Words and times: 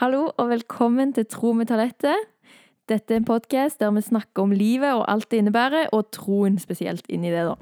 Hallo 0.00 0.30
og 0.36 0.46
velkommen 0.48 1.10
til 1.12 1.26
Tro 1.28 1.50
med 1.52 1.66
talentet. 1.68 2.16
Dette 2.88 3.12
er 3.12 3.18
en 3.20 3.24
podkast 3.28 3.82
der 3.82 3.90
vi 3.92 4.00
snakker 4.00 4.42
om 4.42 4.50
livet 4.50 4.94
og 4.94 5.04
alt 5.12 5.30
det 5.30 5.36
innebærer, 5.36 5.90
og 5.92 6.08
troen 6.10 6.56
spesielt 6.58 7.04
inni 7.08 7.28
det, 7.28 7.42
da. 7.44 7.54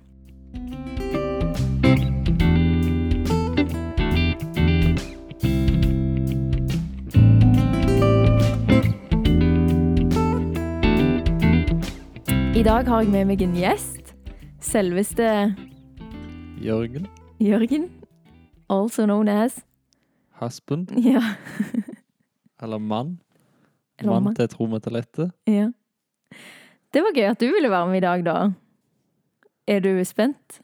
I 12.55 12.63
dag 12.63 12.87
har 12.87 13.01
jeg 13.03 13.11
med 13.11 13.25
meg 13.33 13.43
en 13.43 13.59
gjest. 13.59 14.15
Selveste 14.61 15.57
Jørgen 16.63 17.11
Jørgen. 17.41 17.91
Also 18.71 19.05
known 19.07 19.29
as 19.29 19.65
Haspen, 20.39 20.87
Ja. 21.03 21.35
Eller 22.63 22.79
mann. 22.79 23.19
Eller 23.99 24.13
mann 24.13 24.25
mann. 24.25 24.35
til 24.35 24.49
tro 24.49 24.67
med 24.67 24.81
ja. 25.47 25.71
Det 26.93 27.03
var 27.03 27.13
gøy 27.15 27.31
at 27.31 27.41
du 27.41 27.47
ville 27.47 27.71
være 27.71 27.87
med 27.89 27.97
i 27.97 28.01
dag, 28.01 28.25
da. 28.25 28.51
Er 29.67 29.81
du 29.81 30.05
spent? 30.05 30.61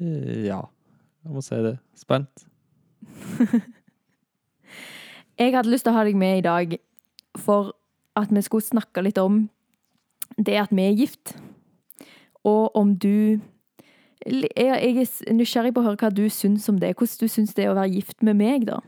Eh, 0.00 0.44
Ja, 0.46 0.60
jeg 1.24 1.32
må 1.32 1.40
si 1.40 1.54
det. 1.54 1.78
Spent. 1.94 2.46
Jeg 5.38 5.50
hadde 5.54 5.70
lyst 5.70 5.84
til 5.84 5.90
å 5.90 5.96
ha 5.96 6.04
deg 6.06 6.14
med 6.14 6.38
i 6.38 6.44
dag 6.46 6.76
for 7.42 7.72
at 8.14 8.30
vi 8.30 8.42
skulle 8.46 8.62
snakke 8.62 9.02
litt 9.02 9.18
om 9.18 9.48
det 10.38 10.54
at 10.60 10.70
vi 10.70 10.84
er 10.86 10.94
gift. 10.94 11.34
Og 12.46 12.70
om 12.78 12.94
du 12.94 13.40
jeg 14.24 14.96
er 14.96 15.32
nysgjerrig 15.34 15.74
på 15.74 15.82
å 15.82 15.84
høre 15.88 16.00
hva 16.00 16.08
du 16.14 16.22
syns 16.32 16.68
om 16.70 16.78
det. 16.80 16.94
Hvordan 16.96 17.20
du 17.20 17.28
syns 17.28 17.54
det 17.56 17.66
er 17.66 17.72
å 17.72 17.76
være 17.76 17.92
gift 17.92 18.22
med 18.24 18.38
meg, 18.38 18.64
da. 18.70 18.78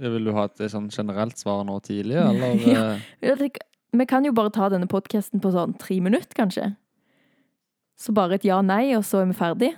Vil 0.00 0.24
du 0.24 0.32
ha 0.32 0.46
et 0.48 0.62
sånn 0.72 0.88
generelt 0.92 1.36
svar 1.40 1.62
nå 1.68 1.76
tidlig, 1.84 2.16
eller? 2.30 2.56
Ja. 2.66 2.84
eh, 3.22 3.36
tenker- 3.36 3.66
Vi 3.92 4.06
kan 4.06 4.24
jo 4.24 4.32
bare 4.32 4.50
ta 4.54 4.68
denne 4.70 4.86
podkasten 4.86 5.40
på 5.42 5.50
sånn 5.52 5.76
tre 5.78 6.00
minutter, 6.00 6.34
kanskje. 6.38 6.76
Så 7.98 8.14
bare 8.16 8.34
et 8.38 8.44
ja-nei, 8.46 8.94
og 8.96 9.02
så 9.04 9.20
er 9.20 9.26
vi 9.26 9.34
ferdig. 9.36 9.70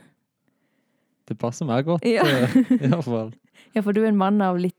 Det 1.27 1.38
passer 1.41 1.64
meg 1.66 1.86
godt, 1.86 2.05
Ja. 2.05 2.22
eh, 2.27 2.56
i 2.77 2.88
hvert 2.88 3.05
fall. 3.05 3.33
Ja, 3.74 3.80
for 3.80 3.92
du 3.96 4.02
er 4.02 4.08
en 4.11 4.19
mann 4.20 4.41
av 4.44 4.58
litt 4.61 4.74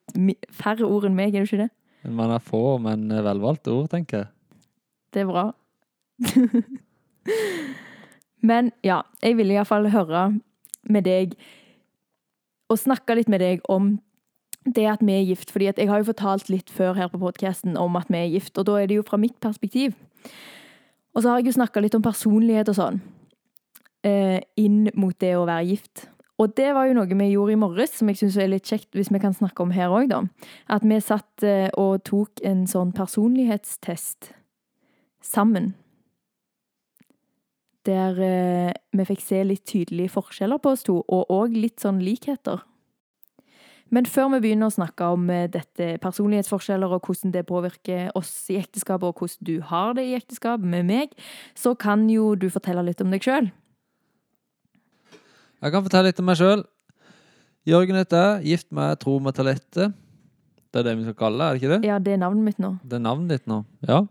færre 0.53 0.85
ord 0.85 1.05
enn 1.07 1.15
meg, 1.17 1.33
er 1.33 1.45
du 1.45 1.49
ikke 1.49 1.63
det? 1.63 1.69
En 2.05 2.13
mann 2.17 2.29
av 2.35 2.43
få, 2.45 2.77
men 2.83 3.07
eh, 3.11 3.21
velvalgte 3.25 3.71
ord, 3.73 3.87
tenker 3.89 4.17
jeg. 4.19 4.27
Det 5.13 5.21
er 5.23 5.29
bra. 5.31 5.45
Men 8.43 8.71
ja, 8.83 9.01
jeg 9.23 9.37
ville 9.39 9.55
iallfall 9.55 9.87
høre 9.93 10.23
med 10.91 11.05
deg 11.07 11.35
og 12.71 12.79
snakke 12.81 13.15
litt 13.15 13.29
med 13.31 13.39
deg 13.43 13.61
om 13.71 13.93
det 14.65 14.85
at 14.87 15.01
vi 15.03 15.13
er 15.13 15.25
gift. 15.27 15.51
fordi 15.51 15.71
jeg 15.75 15.89
har 15.89 15.97
jo 15.97 16.11
fortalt 16.11 16.49
litt 16.49 16.69
før 16.69 16.93
her 16.93 17.07
på 17.07 17.19
podkasten 17.19 17.77
om 17.77 17.95
at 17.95 18.09
vi 18.09 18.17
er 18.17 18.31
gift, 18.31 18.57
og 18.57 18.65
da 18.65 18.81
er 18.81 18.87
det 18.87 18.95
jo 18.95 19.07
fra 19.07 19.17
mitt 19.17 19.39
perspektiv. 19.39 19.93
Og 21.13 21.21
så 21.21 21.29
har 21.29 21.37
jeg 21.37 21.51
jo 21.51 21.59
snakka 21.59 21.79
litt 21.79 21.95
om 21.95 22.01
personlighet 22.01 22.69
og 22.69 22.75
sånn 22.75 23.01
eh, 24.03 24.41
inn 24.59 24.89
mot 24.95 25.15
det 25.19 25.35
å 25.37 25.45
være 25.45 25.67
gift. 25.71 26.07
Og 26.41 26.55
det 26.57 26.71
var 26.73 26.87
jo 26.89 26.95
noe 26.97 27.07
vi 27.07 27.29
gjorde 27.29 27.53
i 27.53 27.59
morges, 27.61 27.93
som 27.99 28.09
jeg 28.09 28.19
syns 28.19 28.39
er 28.41 28.49
litt 28.49 28.67
kjekt 28.67 28.97
hvis 28.97 29.11
vi 29.13 29.21
kan 29.21 29.35
snakke 29.37 29.63
om 29.63 29.73
her 29.75 29.93
òg, 29.93 30.09
da. 30.09 30.23
At 30.67 30.85
vi 30.87 30.97
satt 31.03 31.45
eh, 31.45 31.69
og 31.77 32.03
tok 32.07 32.41
en 32.43 32.65
sånn 32.69 32.93
personlighetstest 32.95 34.33
sammen. 35.23 35.73
Der 37.87 38.19
eh, 38.23 38.73
vi 38.95 39.07
fikk 39.07 39.21
se 39.21 39.43
litt 39.45 39.65
tydelige 39.69 40.15
forskjeller 40.15 40.61
på 40.63 40.73
oss 40.73 40.85
to, 40.87 41.01
og 41.05 41.31
òg 41.31 41.55
litt 41.55 41.83
sånn 41.83 42.01
likheter. 42.03 42.65
Men 43.93 44.07
før 44.09 44.31
vi 44.33 44.41
begynner 44.47 44.71
å 44.71 44.73
snakke 44.73 45.07
om 45.13 45.27
eh, 45.29 45.45
dette 45.53 45.97
personlighetsforskjeller 46.01 46.95
og 46.95 47.05
hvordan 47.05 47.33
det 47.35 47.45
påvirker 47.49 48.13
oss 48.17 48.31
i 48.49 48.57
ekteskapet, 48.57 49.05
og 49.11 49.21
hvordan 49.21 49.49
du 49.49 49.55
har 49.69 49.93
det 49.97 50.07
i 50.09 50.15
ekteskap 50.17 50.63
med 50.65 50.87
meg, 50.89 51.13
så 51.53 51.75
kan 51.77 52.07
jo 52.09 52.31
du 52.39 52.47
fortelle 52.53 52.85
litt 52.87 53.03
om 53.05 53.13
deg 53.13 53.25
sjøl. 53.25 53.51
Jeg 55.63 55.75
kan 55.75 55.85
fortelle 55.85 56.09
litt 56.09 56.23
om 56.23 56.27
meg 56.27 56.39
sjøl. 56.39 56.65
Jørgen 57.69 57.99
heter 58.01 58.25
jeg, 58.25 58.55
gift 58.55 58.71
med 58.75 58.97
tro 58.99 59.19
med 59.23 59.37
talette. 59.37 59.91
Det 60.73 60.81
er 60.81 60.89
det 60.89 60.95
vi 60.97 61.05
skal 61.05 61.19
kalle 61.19 61.37
det, 61.37 61.45
er 61.45 61.53
det 61.53 61.61
ikke 61.61 61.75
det? 61.75 61.91
Ja, 61.91 61.99
det 62.01 62.15
er 62.15 62.23
navnet 62.25 62.49
mitt 62.49 62.59
nå. 62.59 62.73
Det 62.81 62.97
er 62.97 63.05
navnet 63.05 63.37
ditt 63.37 63.45
nå, 63.47 63.61
ja. 63.87 64.01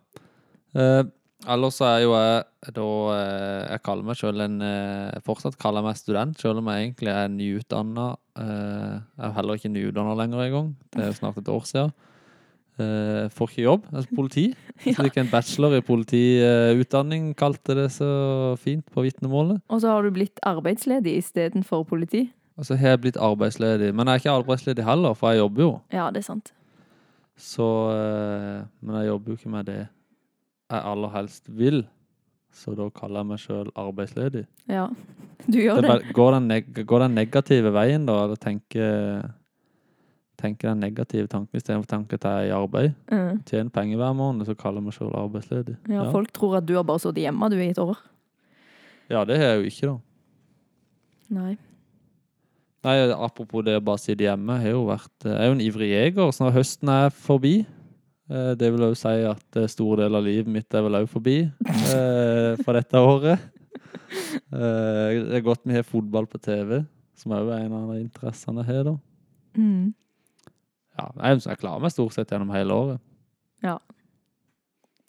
Eh, 0.79 1.03
ellers 1.51 1.81
er 1.85 1.99
jo 2.05 2.13
jeg 2.15 2.75
da 2.77 2.87
eh, 3.17 3.73
Jeg 3.73 3.83
kaller 3.87 4.07
meg 4.07 4.19
sjøl 4.19 4.45
en 4.45 4.57
eh, 4.63 5.21
Fortsatt 5.27 5.59
kaller 5.61 5.83
jeg 5.83 5.89
meg 5.89 5.99
student, 6.01 6.41
selv 6.41 6.63
om 6.63 6.71
jeg 6.71 6.87
egentlig 6.87 7.13
er 7.13 7.29
nyutdanna. 7.33 8.07
Eh, 8.39 8.97
jeg 9.19 9.27
er 9.29 9.37
heller 9.39 9.59
ikke 9.59 9.73
nyutdanna 9.73 10.17
lenger 10.19 10.45
engang. 10.47 10.73
Det 10.95 11.03
er 11.03 11.11
jo 11.11 11.19
snart 11.19 11.41
et 11.41 11.51
år 11.53 11.65
siden. 11.69 11.95
Eh, 12.81 13.29
får 13.35 13.51
ikke 13.51 13.65
jobb. 13.67 13.89
Jeg 13.91 14.05
er 14.05 14.17
politi. 14.17 14.45
Så 14.97 15.07
Ikke 15.09 15.25
en 15.25 15.33
bachelor 15.33 15.77
i 15.77 15.83
politiutdanning, 15.85 17.33
kalte 17.39 17.77
det 17.79 17.89
så 17.95 18.13
fint 18.61 18.87
på 18.91 19.05
vitnemålet. 19.05 19.61
Og 19.69 19.83
så 19.83 19.93
har 19.93 20.03
du 20.03 20.11
blitt 20.15 20.41
arbeidsledig 20.43 21.17
istedenfor 21.21 21.85
politi. 21.89 22.27
Og 22.57 22.67
så 22.69 22.77
har 22.77 22.97
jeg 22.97 23.03
blitt 23.07 23.19
arbeidsledig. 23.21 23.93
Men 23.95 24.09
jeg 24.09 24.15
er 24.15 24.23
ikke 24.23 24.37
arbeidsledig 24.43 24.85
heller, 24.87 25.15
for 25.19 25.33
jeg 25.33 25.43
jobber 25.43 25.63
jo. 25.63 25.73
Ja, 25.93 26.11
det 26.11 26.23
er 26.23 26.29
sant. 26.33 26.53
Så 27.39 27.67
Men 28.81 28.97
jeg 29.01 29.09
jobber 29.09 29.33
jo 29.33 29.37
ikke 29.41 29.51
med 29.51 29.67
det 29.67 29.81
jeg 30.77 30.89
aller 30.93 31.13
helst 31.17 31.51
vil. 31.53 31.85
Så 32.53 32.75
da 32.77 32.89
kaller 32.93 33.23
jeg 33.23 33.31
meg 33.31 33.41
sjøl 33.41 33.71
arbeidsledig. 33.81 34.45
Ja, 34.69 34.89
du 35.53 35.59
gjør 35.61 35.81
det. 35.81 35.93
det. 36.03 36.17
går, 36.17 36.37
den 36.37 36.51
neg 36.53 36.69
går 36.87 37.07
den 37.07 37.17
negative 37.17 37.73
veien, 37.75 38.05
da? 38.09 38.19
Eller 38.27 38.41
tenker 38.41 39.23
tenker 40.43 40.73
den 40.73 40.81
negative 40.83 41.29
tanken 41.31 41.59
istedenfor 41.61 41.87
å 41.87 41.91
tenke 41.93 42.19
at 42.19 42.25
jeg 42.27 42.47
er 42.47 42.49
i 42.49 42.55
arbeid? 42.57 42.95
Mm. 43.13 43.43
Tjener 43.47 43.75
penger 43.75 44.01
hver 44.01 44.15
måned, 44.19 44.47
så 44.49 44.57
kaller 44.59 44.83
jeg 44.83 44.89
meg 44.89 44.97
sjøl 44.97 45.13
arbeidsledig. 45.15 45.77
Ja, 45.93 46.09
folk 46.15 46.33
tror 46.35 46.57
at 46.59 46.67
du 46.67 46.75
har 46.75 46.87
bare 46.89 47.03
sittet 47.03 47.23
hjemme 47.23 47.51
du 47.53 47.59
i 47.61 47.69
et 47.71 47.83
år. 47.83 48.01
ja, 49.13 49.23
det 49.29 49.39
har 49.39 49.53
jeg 49.53 49.61
jo 49.61 49.71
ikke, 49.71 49.93
da. 49.93 49.99
Nei. 51.33 51.53
Nei, 52.83 52.97
Apropos 53.15 53.63
det 53.65 53.77
å 53.79 53.85
bare 53.85 54.03
sitte 54.03 54.27
hjemme. 54.27 54.59
Jeg, 54.59 54.73
har 54.73 54.75
jo 54.75 54.83
vært, 54.89 55.15
jeg 55.23 55.39
er 55.39 55.49
jo 55.49 55.55
en 55.55 55.65
ivrig 55.65 55.93
jeger, 55.93 56.33
så 56.35 56.49
når 56.49 56.57
høsten 56.59 56.91
er 56.91 57.15
forbi 57.15 57.55
Det 58.57 58.69
vil 58.73 58.85
òg 58.87 58.95
si 58.97 59.13
at 59.29 59.59
eh, 59.61 59.67
store 59.69 60.05
deler 60.05 60.21
av 60.23 60.25
livet 60.25 60.49
mitt 60.53 60.75
er 60.79 60.85
vel 60.87 60.97
òg 61.03 61.09
forbi 61.11 61.35
eh, 61.45 62.61
for 62.63 62.77
dette 62.79 63.01
året. 63.03 63.43
Eh, 64.53 65.09
Det 65.29 65.37
er 65.39 65.45
godt 65.45 65.65
vi 65.69 65.75
har 65.77 65.85
fotball 65.89 66.27
på 66.31 66.39
TV, 66.41 66.83
som 67.19 67.35
òg 67.37 67.51
er 67.53 67.67
en 67.67 67.75
av 67.77 67.91
de 67.93 68.01
interessene 68.05 68.65
har. 68.69 68.83
da. 68.89 68.95
Mm. 69.59 69.91
Ja, 70.99 71.07
jeg, 71.29 71.43
jeg 71.47 71.61
klarer 71.61 71.81
meg 71.85 71.93
stort 71.95 72.15
sett 72.17 72.33
gjennom 72.33 72.53
hele 72.55 72.77
året. 72.77 73.01
Ja. 73.65 73.79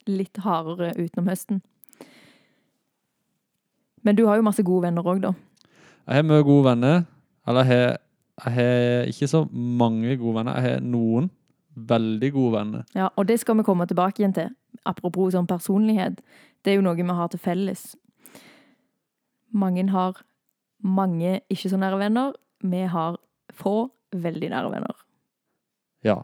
Litt 0.08 0.36
hardere 0.44 0.92
utenom 0.96 1.28
høsten. 1.32 1.62
Men 4.04 4.16
du 4.18 4.26
har 4.28 4.36
jo 4.36 4.44
masse 4.44 4.64
gode 4.64 4.84
venner 4.84 5.06
òg, 5.08 5.22
da. 5.24 5.32
Jeg 6.04 6.18
har 6.20 6.26
mye 6.28 6.44
gode 6.44 6.66
venner. 6.66 7.04
Eller 7.48 7.64
jeg 7.68 7.78
har, 7.80 7.94
jeg 8.44 8.52
har 8.58 9.08
ikke 9.12 9.28
så 9.32 9.44
mange 9.52 10.16
gode 10.20 10.36
venner. 10.42 10.58
Jeg 10.60 10.74
har 10.74 10.84
noen 10.84 11.30
veldig 11.74 12.32
gode 12.32 12.52
venner. 12.58 12.84
Ja, 12.94 13.08
og 13.16 13.28
det 13.28 13.40
skal 13.40 13.58
vi 13.58 13.66
komme 13.66 13.86
tilbake 13.86 14.22
igjen 14.22 14.34
til. 14.36 14.52
Apropos 14.86 15.34
sånn 15.34 15.48
personlighet. 15.50 16.20
Det 16.64 16.72
er 16.72 16.78
jo 16.78 16.86
noe 16.86 16.96
vi 16.96 17.06
har 17.08 17.32
til 17.32 17.42
felles. 17.42 17.94
Mange 19.54 19.86
har 19.90 20.22
mange 20.84 21.40
ikke 21.50 21.70
så 21.72 21.80
nære 21.80 21.98
venner. 21.98 22.32
Vi 22.62 22.84
har 22.90 23.18
få 23.52 23.90
veldig 24.12 24.50
nære 24.50 24.72
venner. 24.72 25.04
Ja. 26.04 26.22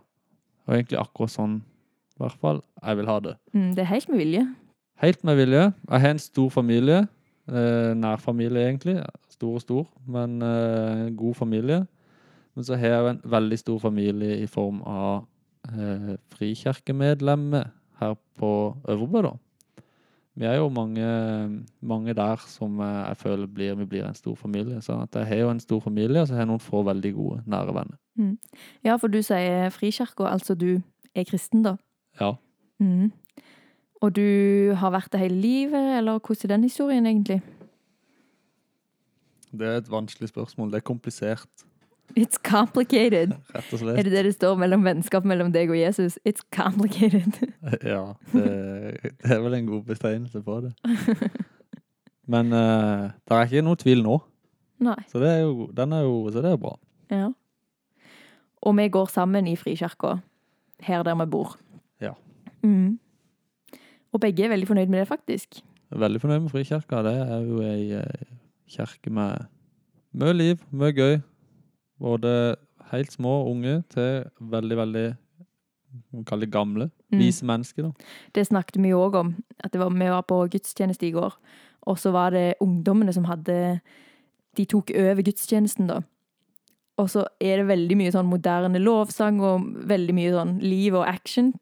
Og 0.67 0.77
egentlig 0.77 1.01
akkurat 1.01 1.33
sånn, 1.33 1.61
i 2.17 2.23
hvert 2.23 2.41
fall, 2.41 2.61
jeg 2.85 2.99
vil 3.01 3.09
ha 3.11 3.21
det. 3.25 3.37
Mm, 3.55 3.71
det 3.75 3.85
er 3.85 3.91
helt 3.95 4.11
med 4.13 4.21
vilje. 4.21 4.43
Helt 5.01 5.25
med 5.25 5.39
vilje. 5.41 5.63
Jeg 5.89 6.05
har 6.05 6.15
en 6.15 6.23
stor 6.23 6.51
familie. 6.53 7.07
Eh, 7.49 7.93
nær 7.97 8.21
familie, 8.23 8.67
egentlig. 8.69 8.99
Stor 9.33 9.57
og 9.57 9.65
stor, 9.65 9.87
men 10.07 10.43
eh, 10.45 11.09
god 11.17 11.35
familie. 11.35 11.87
Men 12.55 12.65
så 12.65 12.77
har 12.77 12.95
jeg 12.95 13.09
en 13.11 13.23
veldig 13.25 13.59
stor 13.59 13.79
familie 13.79 14.37
i 14.43 14.47
form 14.47 14.83
av 14.83 15.25
eh, 15.69 16.17
frikirkemedlemmer 16.33 17.71
her 18.01 18.17
på 18.41 18.53
Øvrebø, 18.89 19.23
da. 19.23 19.37
Vi 20.41 20.47
er 20.47 20.55
jo 20.57 20.69
mange, 20.73 21.07
mange 21.81 22.15
der 22.15 22.37
som 22.49 22.81
eh, 22.81 23.09
jeg 23.09 23.17
føler 23.17 23.47
blir, 23.47 23.75
vi 23.75 23.85
blir 23.85 24.07
en 24.09 24.15
stor 24.15 24.35
familie. 24.35 24.81
Så 24.81 24.97
jeg 25.15 25.27
har 25.27 25.43
jo 25.43 25.51
en 25.51 25.61
stor 25.61 25.81
familie, 25.81 26.21
og 26.21 26.29
så 26.29 26.35
har 26.35 26.47
jeg 26.47 26.53
noen 26.53 26.63
få 26.65 26.83
veldig 26.87 27.15
gode, 27.15 27.43
nære 27.47 27.75
venner. 27.75 27.99
Ja, 28.85 28.97
for 28.97 29.09
du 29.09 29.23
sier 29.25 29.71
frikirka, 29.75 30.29
altså 30.29 30.55
du 30.55 30.81
er 31.15 31.25
kristen, 31.25 31.63
da. 31.65 31.77
Ja. 32.21 32.35
Mm. 32.79 33.13
Og 34.01 34.17
du 34.17 34.73
har 34.81 34.93
vært 34.95 35.13
det 35.13 35.21
hele 35.21 35.41
livet, 35.41 35.97
eller 35.99 36.19
hvordan 36.19 36.45
er 36.45 36.55
den 36.55 36.65
historien 36.65 37.07
egentlig? 37.07 37.43
Det 39.53 39.67
er 39.67 39.81
et 39.81 39.91
vanskelig 39.91 40.31
spørsmål. 40.31 40.71
Det 40.73 40.81
er 40.81 40.87
komplisert, 40.87 41.67
It's 42.17 42.39
complicated. 42.43 43.33
rett 43.55 43.73
og 43.75 43.89
Er 43.93 44.03
det 44.03 44.13
det 44.13 44.25
det 44.25 44.35
står 44.35 44.57
mellom 44.59 44.85
vennskap 44.85 45.27
mellom 45.29 45.53
deg 45.55 45.71
og 45.71 45.79
Jesus? 45.79 46.19
It's 46.25 46.45
complicated. 46.55 47.37
Ja, 47.93 48.15
det, 48.33 49.13
det 49.23 49.31
er 49.31 49.43
vel 49.45 49.55
en 49.55 49.67
god 49.67 49.83
betegnelse 49.89 50.43
på 50.43 50.61
det. 50.67 50.73
Men 52.33 52.53
uh, 52.55 53.11
det 53.27 53.37
er 53.37 53.49
ikke 53.49 53.65
noe 53.67 53.79
tvil 53.79 54.05
nå, 54.07 54.21
Nei. 54.87 54.99
så 55.11 55.19
det 55.19 55.31
er 55.33 55.41
jo, 55.43 55.67
den 55.75 55.93
er 55.97 56.05
jo, 56.07 56.17
så 56.31 56.43
det 56.45 56.53
er 56.53 56.61
bra. 56.63 56.77
Ja. 57.11 57.31
Og 58.63 58.77
vi 58.77 58.89
går 58.93 59.09
sammen 59.11 59.49
i 59.51 59.57
Frikirka, 59.59 60.19
her 60.87 61.03
der 61.03 61.17
vi 61.19 61.27
bor. 61.33 61.57
Ja. 62.01 62.13
Mm. 62.63 63.01
Og 64.13 64.21
begge 64.23 64.45
er 64.45 64.53
veldig 64.53 64.69
fornøyd 64.69 64.93
med 64.93 65.03
det, 65.03 65.09
faktisk. 65.09 65.63
Veldig 65.91 66.21
fornøyd 66.21 66.45
med 66.45 66.53
Frikirka. 66.53 67.03
Det 67.03 67.17
er 67.19 67.41
jo 67.47 67.63
ei 67.67 67.91
eh, 67.99 68.29
kirke 68.71 69.11
med 69.11 69.49
mye 70.13 70.35
liv, 70.37 70.63
mye 70.71 70.95
gøy. 70.95 71.19
Både 72.01 72.57
helt 72.91 73.13
små 73.13 73.45
unge 73.51 73.83
til 73.93 74.25
veldig, 74.41 74.77
veldig 74.77 75.07
kaller 76.27 76.47
det 76.47 76.55
gamle. 76.55 76.91
Mm. 77.13 77.19
Vise 77.19 77.47
mennesker, 77.47 77.89
da. 77.89 78.11
Det 78.35 78.47
snakket 78.47 78.81
vi 78.83 78.95
òg 78.95 79.19
om. 79.19 79.33
At 79.63 79.73
det 79.73 79.81
var, 79.81 79.91
vi 79.91 80.11
var 80.11 80.23
på 80.23 80.43
gudstjeneste 80.53 81.09
i 81.09 81.15
går, 81.15 81.35
og 81.91 81.99
så 81.99 82.13
var 82.15 82.31
det 82.31 82.61
ungdommene 82.61 83.13
som 83.13 83.25
hadde 83.25 83.81
De 84.59 84.65
tok 84.67 84.91
over 84.99 85.23
gudstjenesten, 85.23 85.87
da. 85.87 86.01
Og 86.99 87.11
så 87.11 87.25
er 87.41 87.61
det 87.61 87.69
veldig 87.69 87.97
mye 87.97 88.13
sånn 88.13 88.29
moderne 88.29 88.81
lovsang 88.83 89.39
og 89.47 89.69
veldig 89.89 90.15
mye 90.17 90.33
sånn 90.35 90.57
liv 90.59 90.97
og 90.99 91.07
action. 91.07 91.53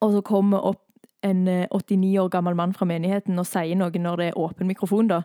Og 0.00 0.14
så 0.16 0.22
kommer 0.24 0.64
opp 0.72 0.84
en 1.26 1.46
eh, 1.50 1.66
89 1.74 2.18
år 2.22 2.30
gammel 2.32 2.56
mann 2.56 2.72
fra 2.72 2.88
menigheten 2.88 3.38
og 3.38 3.46
sier 3.46 3.76
noe 3.78 3.92
når 4.00 4.20
det 4.20 4.28
er 4.30 4.40
åpen 4.40 4.70
mikrofon, 4.70 5.10
da. 5.12 5.22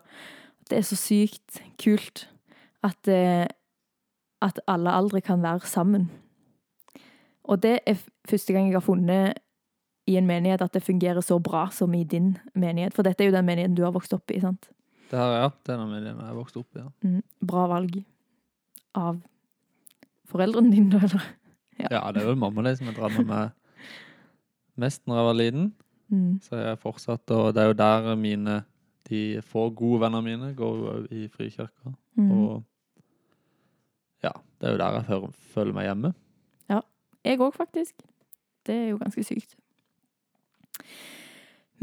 Det 0.70 0.80
er 0.80 0.86
så 0.88 0.98
sykt 1.00 1.62
kult 1.82 2.28
at, 2.84 3.08
eh, 3.08 3.48
at 4.44 4.60
alle 4.68 4.92
aldre 4.92 5.22
kan 5.24 5.42
være 5.44 5.68
sammen. 5.70 6.10
Og 7.44 7.60
det 7.64 7.80
er 7.88 8.00
første 8.30 8.54
gang 8.54 8.70
jeg 8.70 8.78
har 8.78 8.86
funnet 8.86 9.40
i 10.08 10.18
en 10.20 10.28
menighet 10.28 10.62
at 10.64 10.74
det 10.76 10.84
fungerer 10.84 11.24
så 11.24 11.40
bra 11.40 11.68
som 11.72 11.94
i 11.96 12.04
din 12.04 12.38
menighet. 12.56 12.96
For 12.96 13.08
dette 13.08 13.24
er 13.24 13.32
jo 13.32 13.36
den 13.36 13.48
menigheten 13.48 13.76
du 13.76 13.84
har 13.86 13.96
vokst 13.96 14.14
opp 14.16 14.32
i, 14.32 14.42
sant? 14.44 14.70
Det 15.12 15.20
har 15.20 15.32
jeg 15.32 15.46
hatt 15.46 15.62
denne 15.70 15.88
menigheten 15.88 16.20
jeg 16.20 16.32
har 16.32 16.40
vokst 16.40 16.60
opp 16.60 16.76
i. 16.76 16.84
Ja. 16.84 16.90
Mm, 17.06 17.22
bra 17.52 17.68
valg 17.72 17.98
av 19.00 19.22
foreldrene 20.32 20.74
dine, 20.74 21.00
eller? 21.00 21.32
Ja. 21.80 21.88
ja, 21.98 22.02
det 22.14 22.22
er 22.22 22.30
vel 22.32 22.40
mamma 22.40 22.64
det 22.68 22.76
som 22.78 22.90
har 22.92 22.98
dratt 22.98 23.16
med 23.18 23.32
meg 23.32 23.54
mest 24.80 25.02
når 25.08 25.20
jeg 25.20 25.28
var 25.28 25.40
liten. 25.40 25.72
Mm. 26.14 26.30
Så 26.44 26.60
jeg 26.60 26.68
har 26.68 26.82
fortsatt, 26.82 27.34
og 27.34 27.54
det 27.56 27.64
er 27.64 27.72
jo 27.72 27.80
der 27.80 28.14
mine 28.20 28.60
de 29.10 29.42
få 29.46 29.68
gode 29.76 30.04
vennene 30.04 30.24
mine 30.26 30.52
går 30.58 31.08
i 31.14 31.26
frikirka. 31.32 31.94
Mm. 32.18 32.30
Og 32.32 32.64
det 34.64 34.70
er 34.70 34.78
jo 34.78 34.80
der 34.80 34.96
jeg 34.96 35.30
føler, 35.52 35.76
meg 35.76 35.90
hjemme. 35.90 36.14
Ja. 36.72 36.80
Jeg 37.28 37.42
òg, 37.44 37.52
faktisk. 37.52 38.06
Det 38.64 38.76
er 38.76 38.86
jo 38.94 39.00
ganske 39.02 39.24
sykt. 39.28 39.58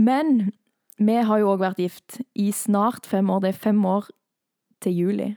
Men 0.01 0.49
vi 0.97 1.19
har 1.29 1.43
jo 1.43 1.51
òg 1.53 1.61
vært 1.61 1.83
gift 1.83 2.23
i 2.33 2.49
snart 2.57 3.05
fem 3.09 3.29
år. 3.29 3.43
Det 3.45 3.51
er 3.53 3.59
fem 3.69 3.85
år 3.85 4.09
til 4.81 4.97
juli. 4.97 5.29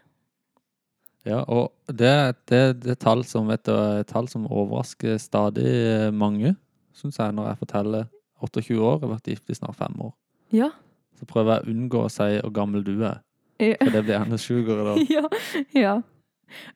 Ja, 1.28 1.42
og 1.52 1.74
det, 1.92 2.08
er 2.08 2.72
er 2.80 2.96
tall 2.96 3.26
som 3.28 4.48
overrasker 4.48 5.20
stadig 5.20 6.14
mange, 6.16 6.56
syns 6.96 7.20
jeg, 7.20 7.36
når 7.36 7.52
jeg 7.52 7.62
forteller 7.66 8.10
28 8.40 8.80
år, 8.80 8.98
jeg 9.02 9.08
har 9.08 9.14
vært 9.18 9.30
gift 9.34 9.52
i 9.52 9.60
snart 9.60 9.76
fem 9.76 10.00
år. 10.00 10.16
Ja. 10.56 10.72
Så 11.20 11.28
prøver 11.28 11.58
jeg 11.58 11.64
å 11.68 11.76
unngå 11.76 12.08
å 12.08 12.12
si 12.12 12.40
hvor 12.40 12.56
gammel 12.56 12.88
du 12.88 12.96
er, 13.04 13.20
for 13.60 13.92
det 13.92 14.04
blir 14.08 14.20
enda 14.20 14.40
sjukere 14.40 14.88
da. 14.88 14.96
ja, 15.18 15.28
ja. 15.76 15.96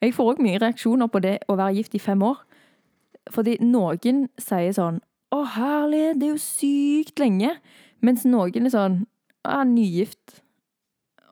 Jeg 0.01 0.15
får 0.15 0.33
òg 0.33 0.41
mye 0.43 0.61
reaksjoner 0.61 1.09
på 1.11 1.21
det 1.23 1.37
å 1.47 1.57
være 1.57 1.77
gift 1.79 1.95
i 1.97 2.01
fem 2.01 2.23
år. 2.25 2.39
Fordi 3.33 3.57
noen 3.61 4.27
sier 4.39 4.73
sånn 4.73 5.01
'Å, 5.31 5.43
herlig, 5.57 6.19
det 6.19 6.27
er 6.27 6.33
jo 6.33 6.39
sykt 6.39 7.19
lenge'. 7.19 7.57
Mens 8.01 8.23
noen 8.23 8.65
er 8.65 8.71
sånn 8.71 9.05
'Å, 9.43 9.63
nygift'. 9.67 10.41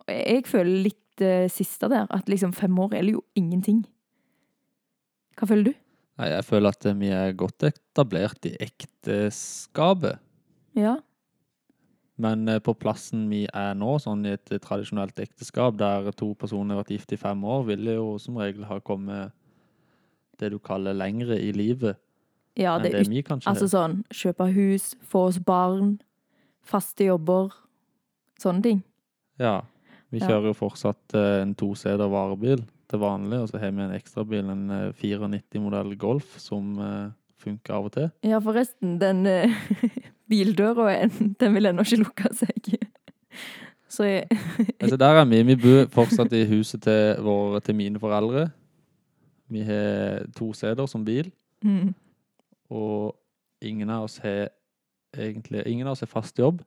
Jeg 0.08 0.46
føler 0.46 0.84
litt 0.84 1.02
det 1.18 1.52
siste 1.52 1.90
der. 1.90 2.08
At 2.10 2.28
liksom 2.28 2.54
fem 2.54 2.76
år 2.80 2.94
er 2.94 3.04
jo 3.04 3.24
ingenting. 3.36 3.86
Hva 5.38 5.48
føler 5.48 5.72
du? 5.72 5.74
Nei, 6.20 6.30
jeg 6.32 6.46
føler 6.48 6.72
at 6.72 6.86
eh, 6.86 6.96
vi 6.96 7.10
er 7.12 7.36
godt 7.36 7.64
etablert 7.68 8.48
i 8.48 8.56
ekteskapet. 8.64 10.20
Ja. 10.76 10.98
Men 12.22 12.48
eh, 12.48 12.62
på 12.64 12.76
plassen 12.80 13.26
vi 13.32 13.44
er 13.52 13.74
nå, 13.76 13.98
sånn 14.00 14.24
i 14.28 14.36
et 14.38 14.54
eh, 14.54 14.62
tradisjonelt 14.64 15.20
ekteskap 15.20 15.76
der 15.80 16.12
to 16.16 16.32
personer 16.40 16.76
har 16.76 16.84
vært 16.84 16.96
gift 16.96 17.16
i 17.16 17.20
fem 17.20 17.44
år, 17.44 17.66
vil 17.72 17.92
jo 17.92 18.16
som 18.22 18.40
regel 18.40 18.68
ha 18.70 18.80
kommet 18.80 19.36
det 20.40 20.52
du 20.52 20.60
kaller 20.60 20.96
lengre 20.96 21.38
i 21.40 21.54
livet 21.56 22.00
ja 22.60 22.76
enn 22.76 22.86
det 22.86 22.92
det, 22.94 23.04
vi 23.12 23.24
kanskje 23.24 23.52
altså 23.52 23.68
sånn 23.72 24.00
kjøpe 24.16 24.48
hus, 24.56 24.94
få 25.04 25.28
oss 25.30 25.40
barn, 25.44 25.98
faste 26.66 27.08
jobber. 27.10 27.52
Sånne 28.40 28.64
ting. 28.64 28.80
Ja. 29.40 29.62
Vi 30.14 30.22
kjører 30.22 30.50
jo 30.52 30.56
fortsatt 30.56 31.16
eh, 31.18 31.42
en 31.42 31.54
toseter 31.60 32.08
varebil 32.12 32.62
til 32.92 33.02
vanlig, 33.02 33.42
og 33.42 33.50
så 33.50 33.60
har 33.60 33.74
vi 33.76 33.84
en 33.84 33.96
ekstrabil, 33.96 34.50
en 34.52 34.66
eh, 34.72 34.90
94-modell 35.02 35.96
Golf, 36.00 36.36
som 36.40 36.76
eh, 36.80 37.14
funker 37.44 37.76
av 37.76 37.90
og 37.90 37.96
til. 37.96 38.10
Ja, 38.28 38.40
forresten, 38.44 38.96
den 39.02 39.26
eh, 39.28 39.56
bildøra, 40.30 40.90
en- 41.04 41.36
den 41.40 41.54
vil 41.54 41.66
ennå 41.66 41.84
ikke 41.86 41.98
lukke 42.04 42.32
seg. 42.34 42.80
Så 43.90 44.04
jeg, 44.04 44.28
Altså, 44.82 44.98
der 44.98 45.06
er 45.22 45.26
vi. 45.26 45.44
Vi 45.44 45.56
bor 45.56 45.86
fortsatt 45.94 46.34
i 46.34 46.46
huset 46.50 46.82
til, 46.84 47.16
våre, 47.24 47.60
til 47.64 47.76
mine 47.76 48.00
foreldre. 48.00 48.50
Vi 49.50 49.62
har 49.62 50.26
to 50.36 50.52
seter 50.54 50.86
som 50.90 51.06
bil, 51.06 51.32
mm, 51.64 51.94
og 52.74 53.16
ingen 53.62 53.90
av 53.90 54.04
oss 54.08 54.18
har 54.18 54.50
egentlig 55.16 55.62
Ingen 55.68 55.88
av 55.88 55.92
oss 55.96 56.00
har 56.04 56.08
fast 56.12 56.40
jobb. 56.40 56.62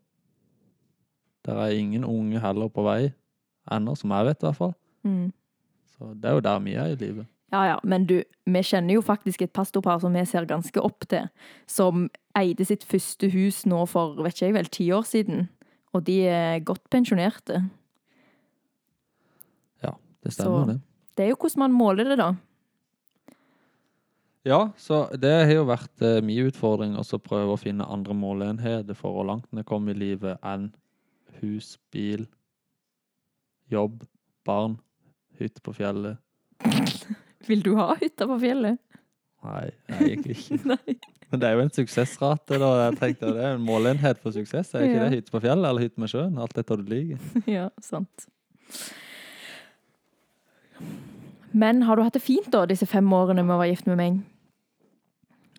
Der 1.45 1.59
er 1.59 1.75
ingen 1.77 2.05
unge 2.05 2.41
heller 2.41 2.69
på 2.69 2.83
vei 2.87 3.11
ennå, 3.71 3.95
som 3.97 4.11
jeg 4.11 4.25
vet 4.27 4.43
i 4.43 4.47
hvert 4.47 4.57
fall. 4.57 4.75
mm. 5.05 5.33
Så 5.99 6.15
det 6.15 6.25
er 6.31 6.35
jo 6.39 6.41
der 6.41 6.59
vi 6.63 6.73
er 6.79 6.87
i 6.87 6.95
livet. 6.95 7.27
Ja, 7.53 7.63
ja, 7.65 7.77
men 7.83 8.05
du, 8.05 8.19
vi 8.45 8.61
kjenner 8.67 8.99
jo 8.99 9.03
faktisk 9.05 9.43
et 9.47 9.53
pastorpar 9.57 10.01
som 10.03 10.13
vi 10.13 10.25
ser 10.29 10.45
ganske 10.49 10.83
opp 10.85 11.07
til, 11.09 11.31
som 11.67 12.09
eide 12.37 12.67
sitt 12.69 12.85
første 12.85 13.31
hus 13.33 13.63
nå 13.67 13.87
for, 13.89 14.19
vet 14.21 14.35
ikke 14.37 14.47
jeg 14.51 14.57
vel, 14.59 14.69
ti 14.69 14.89
år 14.93 15.07
siden. 15.09 15.47
Og 15.97 16.05
de 16.05 16.19
er 16.29 16.59
godt 16.61 16.85
pensjonerte. 16.93 17.63
Ja, 19.83 19.95
Det 20.25 20.33
stemmer, 20.33 20.65
Så- 20.67 20.73
det. 20.75 20.81
Det 21.17 21.25
er 21.25 21.29
jo 21.31 21.37
hvordan 21.41 21.59
man 21.59 21.73
måler 21.73 22.05
det, 22.05 22.19
da. 22.19 22.35
Ja, 24.45 24.71
så 24.77 25.09
det 25.19 25.33
har 25.47 25.53
jo 25.53 25.65
vært 25.67 26.01
eh, 26.01 26.21
min 26.23 26.47
utfordring 26.47 26.95
å 26.97 27.19
prøve 27.19 27.53
å 27.57 27.59
finne 27.59 27.85
andre 27.89 28.15
måleenheter 28.15 28.95
for 28.95 29.13
hvor 29.13 29.27
langt 29.27 29.47
vi 29.51 29.63
kommer 29.63 29.93
i 29.93 29.99
livet 29.99 30.39
enn 30.43 30.73
hus, 31.41 31.77
bil, 31.91 32.27
jobb, 33.71 34.05
barn, 34.45 34.79
hytte 35.39 35.61
på 35.61 35.75
fjellet. 35.75 36.19
Vil 37.49 37.63
du 37.65 37.73
ha 37.79 37.95
hytta 38.01 38.27
på 38.29 38.37
fjellet? 38.43 38.79
Nei, 39.47 39.69
egentlig 40.01 40.37
ikke. 40.37 40.59
Nei. 40.75 40.97
Men 41.29 41.41
det 41.43 41.49
er 41.49 41.59
jo 41.59 41.63
en 41.67 41.73
suksessrate, 41.73 42.57
da. 42.61 42.69
Jeg 42.87 42.97
tenkte 43.01 43.33
Det 43.37 43.43
er 43.45 43.57
en 43.59 43.65
målenhet 43.65 44.21
for 44.23 44.33
suksess. 44.35 44.73
Er 44.75 44.87
ikke 44.87 44.97
Ja. 44.97 45.09
det 45.09 45.19
hytte 45.21 45.35
på 45.35 45.43
fjellet 45.45 45.69
eller 45.69 45.85
hytte 45.85 46.01
med 46.01 46.11
sjøen? 46.13 46.39
Alt 46.41 46.57
etter 46.61 46.81
du 46.81 46.89
liker. 46.89 47.21
Ja, 47.59 47.69
sant. 47.85 48.29
Men 51.53 51.83
har 51.89 51.97
du 51.97 52.05
hatt 52.05 52.17
det 52.17 52.23
fint, 52.23 52.49
da, 52.53 52.65
disse 52.69 52.87
fem 52.89 53.09
årene 53.13 53.43
med 53.45 53.57
å 53.57 53.61
være 53.61 53.73
gift 53.73 53.89
med 53.89 53.99
meg? 54.01 54.19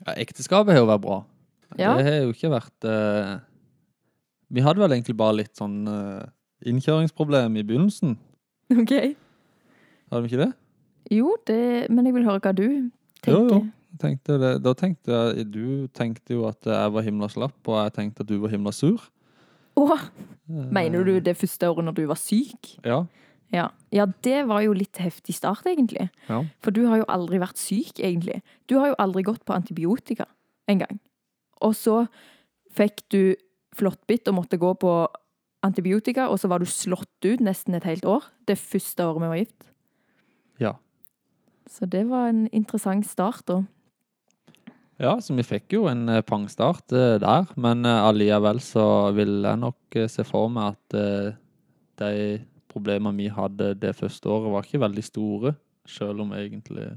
Ja, 0.06 0.14
ekteskapet 0.22 0.74
har 0.76 0.84
jo 0.84 0.90
vært 0.90 1.04
bra. 1.04 1.20
Ja. 1.78 1.96
Det 1.98 2.06
har 2.08 2.20
jo 2.24 2.32
ikke 2.34 2.50
vært 2.50 2.86
uh, 2.90 3.34
Vi 4.50 4.64
hadde 4.66 4.82
vel 4.82 4.96
egentlig 4.96 5.14
bare 5.20 5.36
litt 5.38 5.60
sånn 5.60 5.84
uh, 5.86 6.24
innkjøringsproblem 6.66 7.60
i 7.60 7.66
begynnelsen. 7.68 8.16
OK. 8.82 8.94
Hadde 10.10 10.24
vi 10.26 10.32
ikke 10.32 10.44
det? 10.46 10.52
Jo, 11.12 11.36
det, 11.48 11.90
men 11.90 12.06
jeg 12.06 12.14
vil 12.16 12.26
høre 12.28 12.40
hva 12.44 12.54
du 12.56 12.66
tenker. 13.24 13.34
Jo, 13.36 13.46
jo. 13.50 13.62
Tenkte 14.00 14.38
det. 14.40 14.52
Da 14.64 14.72
tenkte 14.78 15.12
jeg 15.12 15.48
Du 15.52 15.88
tenkte 15.98 16.36
jo 16.38 16.44
at 16.48 16.62
jeg 16.70 16.92
var 16.94 17.02
himla 17.04 17.28
slapp, 17.28 17.58
og 17.68 17.80
jeg 17.84 17.96
tenkte 17.98 18.22
at 18.24 18.30
du 18.30 18.38
var 18.40 18.54
himla 18.54 18.72
sur. 18.76 19.02
Åh, 19.80 20.04
Eh, 20.50 20.66
mener 20.74 21.04
du 21.06 21.20
det 21.22 21.36
første 21.38 21.68
året 21.70 21.86
når 21.86 21.96
du 22.00 22.06
var 22.10 22.18
syk? 22.18 22.72
Ja. 22.86 23.04
Ja. 23.54 23.68
ja, 23.94 24.06
det 24.26 24.48
var 24.50 24.62
jo 24.62 24.74
litt 24.78 24.98
heftig 25.02 25.34
start, 25.38 25.66
egentlig. 25.70 26.08
Ja. 26.28 26.44
For 26.62 26.74
du 26.74 26.84
har 26.90 27.02
jo 27.02 27.06
aldri 27.10 27.40
vært 27.42 27.58
syk, 27.58 28.00
egentlig. 28.02 28.42
Du 28.70 28.78
har 28.80 28.92
jo 28.92 28.98
aldri 29.02 29.24
gått 29.26 29.44
på 29.46 29.54
antibiotika 29.54 30.26
engang. 30.70 31.00
Og 31.62 31.74
så 31.78 32.04
fikk 32.74 33.04
du 33.14 33.36
flåttbitt 33.78 34.30
og 34.30 34.38
måtte 34.42 34.58
gå 34.62 34.74
på 34.82 34.94
antibiotika, 35.66 36.30
og 36.30 36.40
så 36.42 36.50
var 36.50 36.62
du 36.62 36.70
slått 36.70 37.26
ut 37.26 37.42
nesten 37.42 37.78
et 37.78 37.86
helt 37.90 38.06
år. 38.06 38.26
Det 38.48 38.58
første 38.58 39.06
året 39.06 39.22
vi 39.22 39.32
var 39.34 39.42
gift. 39.42 39.70
Ja. 40.62 40.74
Så 41.70 41.86
det 41.86 42.08
var 42.10 42.32
en 42.32 42.48
interessant 42.52 43.06
start, 43.08 43.44
da. 43.48 43.62
Ja, 45.00 45.14
så 45.24 45.32
vi 45.38 45.46
fikk 45.48 45.72
jo 45.78 45.86
en 45.88 46.10
eh, 46.12 46.24
pangstart 46.28 46.92
eh, 46.92 47.16
der, 47.24 47.52
men 47.56 47.86
eh, 47.88 48.02
allikevel 48.04 48.60
så 48.60 48.84
vil 49.16 49.46
jeg 49.46 49.62
nok 49.62 50.00
se 50.12 50.26
for 50.28 50.50
meg 50.52 50.74
at 50.74 51.38
de 52.00 52.40
problemene 52.70 53.16
vi 53.18 53.30
hadde 53.32 53.74
det 53.80 53.94
første 53.96 54.28
året 54.30 54.52
var 54.52 54.68
ikke 54.68 54.82
veldig 54.84 55.04
store, 55.04 55.54
selv 55.88 56.26
om 56.26 56.34
egentlig 56.36 56.90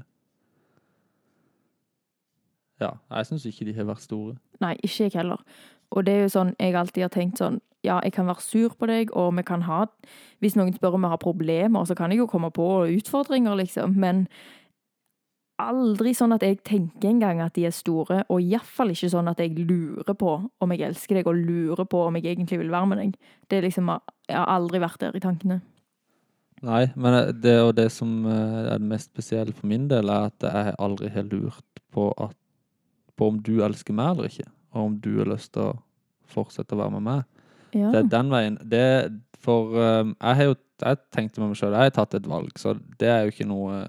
Ja, 2.81 2.97
jeg 3.15 3.29
syns 3.29 3.45
ikke 3.47 3.69
de 3.69 3.75
har 3.77 3.87
vært 3.87 4.03
store. 4.03 4.33
Nei, 4.59 4.73
ikke 4.83 5.05
jeg 5.05 5.13
heller. 5.15 5.39
Og 5.95 6.03
det 6.03 6.13
er 6.17 6.25
jo 6.25 6.33
sånn, 6.33 6.51
jeg 6.59 6.75
alltid 6.75 7.05
har 7.05 7.13
tenkt 7.13 7.39
sånn, 7.39 7.61
ja, 7.85 8.01
jeg 8.03 8.15
kan 8.15 8.27
være 8.27 8.43
sur 8.43 8.73
på 8.75 8.89
deg, 8.89 9.13
og 9.15 9.31
vi 9.37 9.45
kan 9.47 9.63
ha, 9.67 9.85
hvis 10.43 10.57
noen 10.59 10.73
spør 10.75 10.97
om 10.97 11.05
vi 11.05 11.13
har 11.13 11.21
problemer, 11.21 11.87
så 11.87 11.95
kan 11.95 12.11
jeg 12.11 12.19
jo 12.19 12.27
komme 12.27 12.51
på 12.51 12.67
utfordringer, 12.97 13.55
liksom, 13.59 13.95
men 13.99 14.25
aldri 15.71 16.13
sånn 16.17 16.35
at 16.35 16.43
jeg 16.45 16.59
tenker 16.65 17.09
engang 17.09 17.41
at 17.43 17.55
de 17.57 17.65
er 17.67 17.75
store, 17.75 18.23
og 18.31 18.41
iallfall 18.43 18.93
ikke 18.93 19.11
sånn 19.13 19.29
at 19.31 19.41
jeg 19.41 19.55
lurer 19.59 20.15
på 20.19 20.33
om 20.43 20.73
jeg 20.73 20.85
elsker 20.87 21.19
deg, 21.19 21.29
og 21.29 21.39
lurer 21.39 21.87
på 21.89 22.01
om 22.07 22.17
jeg 22.19 22.33
egentlig 22.33 22.59
vil 22.61 22.73
være 22.73 22.89
med 22.91 23.01
deg. 23.01 23.13
Det 23.49 23.59
er 23.59 23.67
liksom, 23.67 23.91
Jeg 24.27 24.37
har 24.39 24.51
aldri 24.53 24.79
vært 24.83 24.99
der 25.01 25.15
i 25.17 25.23
tankene. 25.23 25.59
Nei, 26.63 26.85
men 26.95 27.17
eh, 27.17 27.33
det 27.35 27.57
og 27.59 27.73
det 27.75 27.89
som 27.91 28.23
eh, 28.25 28.59
er 28.71 28.79
det 28.79 28.87
mest 28.87 29.11
spesielle 29.11 29.55
for 29.55 29.67
min 29.67 29.89
del, 29.91 30.09
er 30.09 30.29
at 30.31 30.47
jeg 30.47 30.75
aldri 30.79 31.11
har 31.11 31.27
lurt 31.27 31.81
på, 31.91 32.07
at, 32.17 32.37
på 33.19 33.33
om 33.33 33.41
du 33.43 33.57
elsker 33.65 33.95
meg 33.95 34.13
eller 34.13 34.31
ikke, 34.31 34.47
og 34.73 34.85
om 34.87 34.99
du 35.03 35.11
har 35.19 35.31
lyst 35.33 35.53
til 35.57 35.73
å 35.73 35.81
fortsette 36.33 36.75
å 36.75 36.79
være 36.79 36.95
med 36.95 37.07
meg. 37.09 37.25
Ja. 37.73 37.89
Det 37.91 37.99
er 37.99 38.13
den 38.13 38.31
veien. 38.31 38.55
Det, 38.69 38.85
for 39.43 39.75
um, 39.75 40.13
jeg 40.15 40.39
har 40.39 40.49
jo 40.51 40.55
jeg 40.83 40.99
tenkte 41.13 41.41
med 41.41 41.51
meg 41.51 41.59
sjøl, 41.59 41.75
jeg 41.75 41.89
har 41.89 41.93
tatt 41.95 42.15
et 42.17 42.29
valg, 42.29 42.51
så 42.59 42.73
det 42.99 43.09
er 43.09 43.23
jo 43.23 43.33
ikke 43.33 43.47
noe 43.49 43.83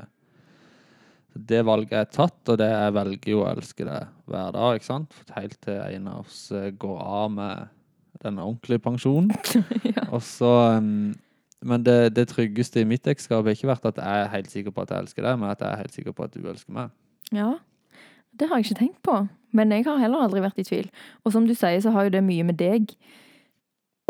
Det 1.35 1.64
valget 1.67 1.97
er 1.99 2.11
tatt, 2.11 2.38
og 2.49 2.59
det 2.61 2.69
jeg 2.71 2.95
velger 2.95 3.33
jo 3.33 3.43
å 3.43 3.50
elske 3.50 3.87
det 3.88 4.00
hver 4.31 4.55
dag, 4.55 4.79
ikke 4.79 4.87
sant? 4.87 5.17
Helt 5.35 5.59
til 5.67 5.81
en 5.83 6.09
av 6.12 6.23
oss 6.23 6.38
eh, 6.55 6.71
går 6.71 7.00
av 7.03 7.33
med 7.35 7.73
den 8.23 8.38
ordentlige 8.38 8.85
pensjonen. 8.85 9.35
ja. 9.97 10.07
Og 10.14 10.23
så 10.23 10.79
um, 10.79 11.12
Men 11.64 11.85
det, 11.85 12.14
det 12.14 12.29
tryggeste 12.31 12.83
i 12.83 12.88
mitt 12.88 13.07
ekteskap 13.09 13.43
har 13.45 13.57
ikke 13.57 13.73
vært 13.73 13.87
at 13.91 13.99
jeg 13.99 14.25
er 14.25 14.35
helt 14.37 14.50
sikker 14.53 14.75
på 14.75 14.85
at 14.85 14.93
jeg 14.93 15.07
elsker 15.07 15.26
deg, 15.26 15.38
men 15.41 15.50
at 15.50 15.62
jeg 15.64 15.71
er 15.73 15.81
helt 15.83 15.97
sikker 15.97 16.12
på 16.17 16.26
at 16.26 16.35
du 16.35 16.45
elsker 16.49 16.75
meg. 16.75 16.93
ja. 17.33 17.55
Det 18.35 18.49
har 18.49 18.59
jeg 18.59 18.67
ikke 18.67 18.81
tenkt 18.81 19.03
på. 19.07 19.14
Men 19.55 19.71
jeg 19.71 19.85
har 19.87 20.00
heller 20.03 20.25
aldri 20.26 20.43
vært 20.43 20.59
i 20.59 20.67
tvil. 20.67 20.88
Og 21.23 21.33
som 21.35 21.47
du 21.47 21.55
sier, 21.55 21.79
så 21.81 21.93
har 21.95 22.09
jo 22.09 22.17
det 22.17 22.25
mye 22.26 22.47
med 22.47 22.59
deg 22.59 22.91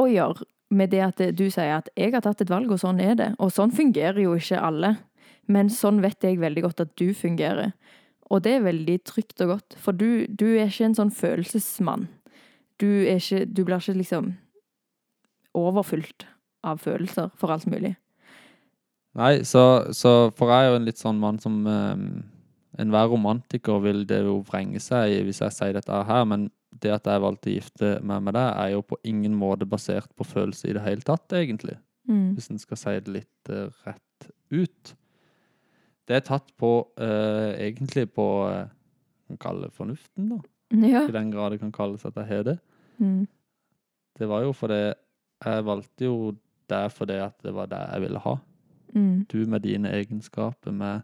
å 0.01 0.07
gjøre. 0.09 0.47
Med 0.75 0.91
det 0.95 1.03
at 1.05 1.21
du 1.37 1.45
sier 1.53 1.77
at 1.77 1.89
'jeg 1.95 2.15
har 2.15 2.23
tatt 2.25 2.41
et 2.41 2.51
valg, 2.51 2.71
og 2.73 2.81
sånn 2.81 3.01
er 3.01 3.15
det'. 3.15 3.37
Og 3.39 3.53
sånn 3.53 3.71
fungerer 3.71 4.23
jo 4.23 4.35
ikke 4.35 4.59
alle. 4.59 4.97
Men 5.51 5.71
sånn 5.73 6.01
vet 6.05 6.25
jeg 6.25 6.41
veldig 6.43 6.65
godt 6.67 6.85
at 6.87 6.95
du 7.01 7.13
fungerer. 7.17 7.75
Og 8.33 8.43
det 8.45 8.57
er 8.57 8.67
veldig 8.67 8.99
trygt 9.05 9.43
og 9.45 9.57
godt. 9.57 9.77
For 9.81 9.97
du, 9.97 10.25
du 10.29 10.47
er 10.55 10.71
ikke 10.71 10.89
en 10.89 10.97
sånn 10.97 11.13
følelsesmann. 11.15 12.09
Du, 12.81 12.89
er 13.05 13.21
ikke, 13.21 13.45
du 13.47 13.63
blir 13.67 13.79
ikke 13.79 13.99
liksom 13.99 14.33
overfylt 15.55 16.27
av 16.67 16.81
følelser 16.83 17.31
for 17.39 17.55
alt 17.55 17.69
mulig. 17.71 17.95
Nei, 19.15 19.45
så, 19.47 19.93
så 19.95 20.33
For 20.35 20.51
jeg 20.51 20.65
er 20.65 20.73
jo 20.73 20.79
en 20.81 20.89
litt 20.89 20.99
sånn 20.99 21.21
mann 21.23 21.37
som 21.39 21.61
um, 21.69 22.07
Enhver 22.83 23.13
romantiker 23.13 23.79
vil 23.85 24.03
det 24.11 24.25
jo 24.25 24.41
vrenge 24.49 24.81
seg 24.83 25.21
hvis 25.29 25.39
jeg 25.45 25.55
sier 25.55 25.77
dette 25.77 26.01
her, 26.09 26.25
men 26.27 26.49
det 26.83 26.91
at 26.91 27.07
jeg 27.07 27.23
valgte 27.23 27.51
å 27.51 27.55
gifte 27.55 27.91
meg 28.03 28.25
med 28.27 28.35
deg, 28.35 28.49
er 28.51 28.73
jo 28.73 28.81
på 28.83 28.99
ingen 29.07 29.37
måte 29.39 29.69
basert 29.69 30.11
på 30.19 30.27
følelser 30.27 30.73
i 30.73 30.75
det 30.75 30.83
hele 30.83 31.07
tatt, 31.07 31.31
egentlig. 31.39 31.77
Mm. 32.11 32.33
Hvis 32.35 32.51
en 32.51 32.59
skal 32.59 32.81
si 32.81 32.95
det 32.99 33.15
litt 33.15 33.53
eh, 33.53 33.71
rett 33.87 34.27
ut. 34.51 34.95
Det 36.09 36.17
er 36.19 36.25
tatt 36.27 36.51
på 36.61 36.71
uh, 37.01 37.51
egentlig 37.57 38.07
på 38.13 38.25
uh, 38.49 38.67
kan 39.31 39.41
kalle 39.41 39.69
det 39.69 39.77
fornuften, 39.77 40.29
da. 40.35 40.41
Ja. 40.85 41.05
I 41.09 41.15
den 41.15 41.31
grad 41.33 41.55
det 41.55 41.61
kan 41.63 41.73
kalles 41.73 42.05
at 42.05 42.17
jeg 42.19 42.27
har 42.29 42.43
det. 42.49 42.59
Mm. 42.99 43.27
Det 44.19 44.29
var 44.29 44.43
jo 44.45 44.53
fordi 44.55 44.81
jeg 45.45 45.65
valgte 45.67 46.05
jo 46.07 46.17
det 46.71 46.83
fordi 46.93 47.17
at 47.25 47.37
det 47.45 47.55
var 47.55 47.71
det 47.71 47.81
jeg 47.93 48.05
ville 48.05 48.23
ha. 48.25 48.35
Mm. 48.95 49.25
Du 49.31 49.39
med 49.51 49.65
dine 49.65 49.91
egenskaper, 49.97 50.73
med 50.73 51.01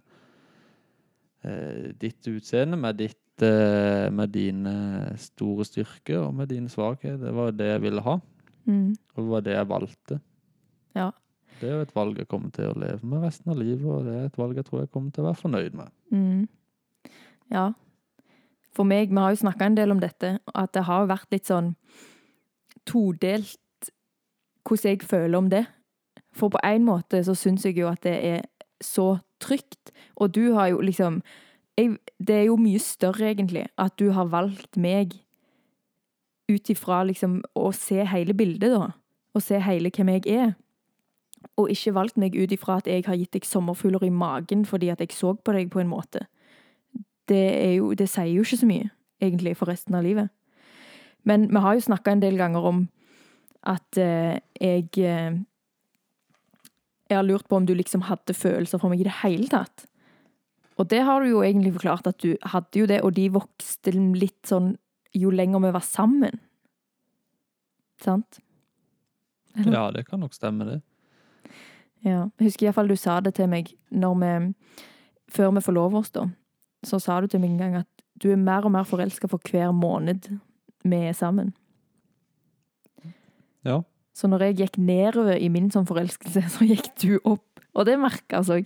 uh, 1.44 1.90
ditt 2.00 2.28
utseende, 2.28 2.76
med 2.76 3.00
ditt 3.00 3.16
med 3.40 4.34
dine 4.34 5.14
store 5.16 5.64
styrker 5.64 6.18
og 6.26 6.34
med 6.36 6.50
dine 6.50 6.68
svakheter. 6.68 7.22
Det 7.22 7.30
var 7.32 7.54
det 7.56 7.70
jeg 7.70 7.80
ville 7.86 8.02
ha, 8.04 8.18
Mm. 8.68 8.90
og 9.14 9.22
det 9.22 9.30
var 9.30 9.40
det 9.46 9.54
jeg 9.54 9.68
valgte. 9.70 10.18
Ja. 10.94 11.06
Det 11.60 11.68
er 11.68 11.76
jo 11.76 11.84
et 11.84 11.94
valg 11.94 12.18
jeg 12.18 12.28
kommer 12.30 12.52
til 12.56 12.70
å 12.70 12.78
leve 12.80 13.06
med 13.06 13.24
resten 13.24 13.52
av 13.52 13.60
livet, 13.60 13.84
og 13.84 14.06
det 14.08 14.16
er 14.16 14.28
et 14.30 14.38
valg 14.40 14.56
jeg 14.56 14.66
tror 14.68 14.82
jeg 14.82 14.92
kommer 14.94 15.12
til 15.12 15.24
å 15.24 15.28
være 15.28 15.40
fornøyd 15.42 15.76
med. 15.76 15.92
Mm. 16.14 16.46
Ja. 17.52 17.66
For 18.76 18.86
meg, 18.88 19.10
vi 19.10 19.20
har 19.20 19.34
jo 19.34 19.42
snakka 19.42 19.66
en 19.66 19.76
del 19.76 19.92
om 19.92 20.00
dette, 20.00 20.38
at 20.54 20.72
det 20.76 20.86
har 20.88 21.10
vært 21.10 21.34
litt 21.34 21.50
sånn 21.50 21.74
todelt 22.88 23.58
hvordan 24.66 24.94
jeg 24.94 25.08
føler 25.08 25.38
om 25.38 25.50
det. 25.52 25.64
For 26.36 26.52
på 26.52 26.60
en 26.64 26.86
måte 26.86 27.22
så 27.26 27.34
syns 27.36 27.66
jeg 27.66 27.80
jo 27.80 27.90
at 27.90 28.02
det 28.06 28.16
er 28.24 28.44
så 28.80 29.18
trygt, 29.42 29.92
og 30.16 30.32
du 30.36 30.52
har 30.56 30.70
jo 30.72 30.80
liksom 30.80 31.22
jeg, 31.78 31.96
Det 32.18 32.34
er 32.34 32.42
jo 32.50 32.56
mye 32.60 32.78
større, 32.78 33.30
egentlig, 33.30 33.66
at 33.78 33.94
du 33.96 34.10
har 34.12 34.28
valgt 34.28 34.76
meg 34.76 35.14
ut 36.50 36.70
ifra 36.70 37.04
liksom 37.08 37.40
å 37.56 37.70
se 37.72 38.04
hele 38.04 38.34
bildet, 38.36 38.74
da. 38.74 38.90
Å 39.32 39.40
se 39.40 39.60
hele 39.62 39.90
hvem 39.94 40.10
jeg 40.18 40.26
er. 40.28 40.52
Og 41.60 41.70
ikke 41.72 41.94
valgt 41.96 42.18
meg 42.20 42.36
ut 42.36 42.52
ifra 42.52 42.78
at 42.80 42.88
jeg 42.88 43.04
har 43.06 43.18
gitt 43.18 43.32
deg 43.36 43.46
sommerfugler 43.48 44.04
i 44.06 44.12
magen 44.12 44.64
fordi 44.68 44.90
at 44.92 45.00
jeg 45.00 45.14
så 45.16 45.34
på 45.34 45.54
deg 45.56 45.70
på 45.72 45.82
en 45.82 45.90
måte. 45.92 46.26
Det, 47.28 47.42
jo, 47.76 47.92
det 47.94 48.08
sier 48.10 48.32
jo 48.32 48.44
ikke 48.44 48.60
så 48.60 48.68
mye, 48.68 48.88
egentlig, 49.22 49.54
for 49.56 49.70
resten 49.70 49.94
av 49.94 50.04
livet. 50.04 50.32
Men 51.28 51.46
vi 51.52 51.62
har 51.62 51.76
jo 51.76 51.84
snakka 51.84 52.14
en 52.14 52.24
del 52.24 52.40
ganger 52.40 52.66
om 52.66 52.82
at 53.68 54.00
eh, 54.00 54.40
jeg 54.56 54.88
eh, 54.98 55.38
Jeg 57.10 57.18
har 57.18 57.26
lurt 57.26 57.48
på 57.50 57.56
om 57.58 57.66
du 57.66 57.72
liksom 57.74 58.04
hadde 58.06 58.34
følelser 58.38 58.78
for 58.78 58.88
meg 58.88 59.00
i 59.02 59.04
det 59.08 59.16
hele 59.24 59.48
tatt. 59.50 59.82
Og 60.78 60.86
det 60.88 61.00
har 61.02 61.20
du 61.20 61.26
jo 61.26 61.40
egentlig 61.42 61.72
forklart 61.74 62.06
at 62.06 62.22
du 62.22 62.36
hadde 62.52 62.78
jo 62.78 62.86
det, 62.86 63.00
og 63.02 63.16
de 63.16 63.24
vokste 63.34 63.90
litt 63.92 64.46
sånn 64.46 64.76
jo 65.18 65.32
lenger 65.34 65.64
vi 65.64 65.72
var 65.74 65.82
sammen. 65.82 66.38
Sant? 68.00 68.38
Ja, 69.58 69.90
det 69.90 70.06
kan 70.06 70.22
nok 70.22 70.34
stemme, 70.34 70.64
det. 70.68 70.78
Ja. 72.04 72.28
Jeg 72.38 72.48
husker 72.48 72.68
iallfall 72.68 72.90
du 72.90 72.96
sa 72.96 73.18
det 73.20 73.34
til 73.36 73.50
meg 73.52 73.74
når 73.90 74.20
vi 74.20 74.34
Før 75.30 75.52
vi 75.54 75.60
forlover 75.62 76.00
oss, 76.00 76.10
da. 76.10 76.24
Så 76.82 76.98
sa 76.98 77.20
du 77.20 77.28
til 77.30 77.38
meg 77.38 77.52
en 77.52 77.58
gang 77.58 77.74
at 77.84 78.02
du 78.18 78.32
er 78.32 78.36
mer 78.36 78.64
og 78.66 78.72
mer 78.74 78.82
forelska 78.82 79.28
for 79.30 79.38
hver 79.46 79.70
måned 79.70 80.26
vi 80.82 80.96
er 80.96 81.12
sammen. 81.14 81.52
Ja. 83.64 83.82
Så 84.16 84.26
når 84.26 84.48
jeg 84.48 84.56
gikk 84.58 84.78
nedover 84.82 85.38
i 85.38 85.48
min 85.52 85.70
sånn 85.70 85.86
forelskelse, 85.86 86.42
så 86.56 86.66
gikk 86.66 86.90
du 86.98 87.20
opp. 87.22 87.46
Og 87.76 87.86
det 87.86 87.94
merka 88.02 88.40
altså. 88.40 88.58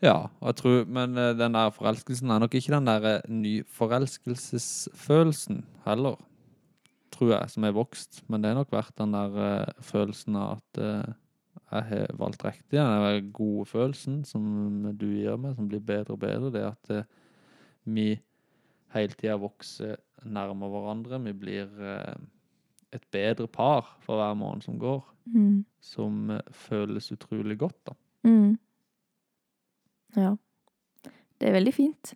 Ja, 0.00 0.30
og 0.40 0.46
jeg 0.52 0.56
tror, 0.60 0.84
men 0.86 1.16
eh, 1.18 1.36
den 1.36 1.54
der 1.58 1.70
forelskelsen 1.74 2.30
er 2.30 2.38
nok 2.38 2.54
ikke 2.54 2.76
den 2.76 2.86
der 2.86 3.02
eh, 3.10 3.20
nyforelskelsesfølelsen 3.28 5.64
heller, 5.84 6.16
tror 7.14 7.32
jeg, 7.34 7.50
som 7.52 7.64
er 7.64 7.76
vokst. 7.76 8.22
Men 8.28 8.42
det 8.42 8.52
har 8.52 8.58
nok 8.60 8.74
vært 8.74 8.94
den 9.00 9.14
der 9.16 9.36
uh, 9.38 9.82
følelsen 9.84 10.38
av 10.38 10.58
at 10.58 10.80
uh, 10.82 11.14
jeg 11.68 11.86
har 11.90 12.16
valgt 12.20 12.44
riktig. 12.46 12.78
Den 12.78 13.04
der 13.04 13.20
gode 13.34 13.66
følelsen 13.68 14.22
som 14.24 14.88
du 14.96 15.06
gir 15.10 15.36
meg, 15.40 15.56
som 15.56 15.68
blir 15.68 15.84
bedre 15.84 16.16
og 16.16 16.22
bedre. 16.22 16.52
Det 16.54 16.64
at 16.64 16.92
uh, 16.94 17.04
vi 17.88 18.10
hele 18.94 19.18
tida 19.18 19.36
vokser 19.40 19.98
nærmere 20.24 20.72
hverandre. 20.72 21.20
Vi 21.26 21.34
blir 21.36 21.68
et 22.96 23.04
bedre 23.12 23.44
par 23.52 23.90
for 24.00 24.16
hver 24.16 24.32
måned 24.38 24.64
som 24.64 24.78
går, 24.80 25.04
Mm. 25.28 25.64
som 25.84 26.30
føles 26.56 27.12
utrolig 27.12 27.58
godt, 27.60 27.76
da. 27.84 27.92
Mm. 28.24 28.58
Ja. 30.16 30.36
Det 31.38 31.48
er 31.48 31.52
veldig 31.52 31.74
fint. 31.74 32.14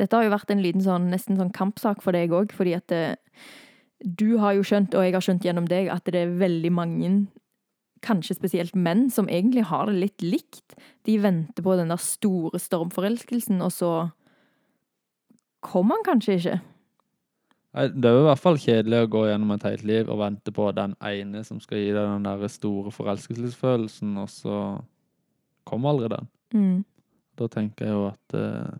Dette 0.00 0.16
har 0.16 0.26
jo 0.26 0.32
vært 0.32 0.50
en 0.52 0.62
liten 0.64 0.82
sånn, 0.84 1.10
nesten 1.12 1.38
sånn 1.38 1.52
kampsak 1.54 2.02
for 2.04 2.16
deg 2.16 2.32
òg, 2.34 2.52
fordi 2.56 2.74
at 2.76 2.92
eh, 2.96 3.14
du 4.04 4.38
har 4.42 4.56
jo 4.56 4.64
skjønt, 4.66 4.94
og 4.94 5.04
jeg 5.04 5.14
har 5.14 5.24
skjønt 5.24 5.46
gjennom 5.46 5.68
deg, 5.70 5.90
at 5.92 6.06
det 6.10 6.24
er 6.24 6.34
veldig 6.40 6.72
mange, 6.74 7.12
kanskje 8.02 8.34
spesielt 8.34 8.74
menn, 8.74 9.06
som 9.14 9.28
egentlig 9.30 9.68
har 9.68 9.86
det 9.86 9.94
litt 10.00 10.24
likt. 10.26 10.74
De 11.06 11.16
venter 11.22 11.62
på 11.62 11.76
den 11.78 11.92
der 11.92 12.02
store 12.02 12.58
stormforelskelsen, 12.58 13.62
og 13.62 13.70
så 13.74 13.92
kommer 15.62 16.00
han 16.00 16.06
kanskje 16.10 16.38
ikke. 16.38 16.60
Nei, 17.72 17.88
Det 17.88 18.08
er 18.08 18.16
jo 18.16 18.24
i 18.24 18.28
hvert 18.28 18.42
fall 18.42 18.58
kjedelig 18.60 19.04
å 19.04 19.10
gå 19.14 19.26
gjennom 19.30 19.54
et 19.54 19.66
helt 19.68 19.84
liv 19.88 20.10
og 20.10 20.20
vente 20.20 20.52
på 20.52 20.68
den 20.76 20.96
ene 21.00 21.44
som 21.46 21.60
skal 21.62 21.80
gi 21.80 21.92
deg 21.94 22.02
den 22.04 22.26
der 22.26 22.50
store 22.52 22.92
forelskelsesfølelsen, 22.92 24.16
og 24.20 24.28
så 24.28 24.56
kommer 25.68 25.94
aldri 25.94 26.10
den. 26.12 26.28
Mm. 26.52 26.80
Da 27.38 27.48
tenker 27.48 27.86
jeg 27.86 27.96
jo 27.96 28.08
at 28.10 28.36
eh. 28.36 28.72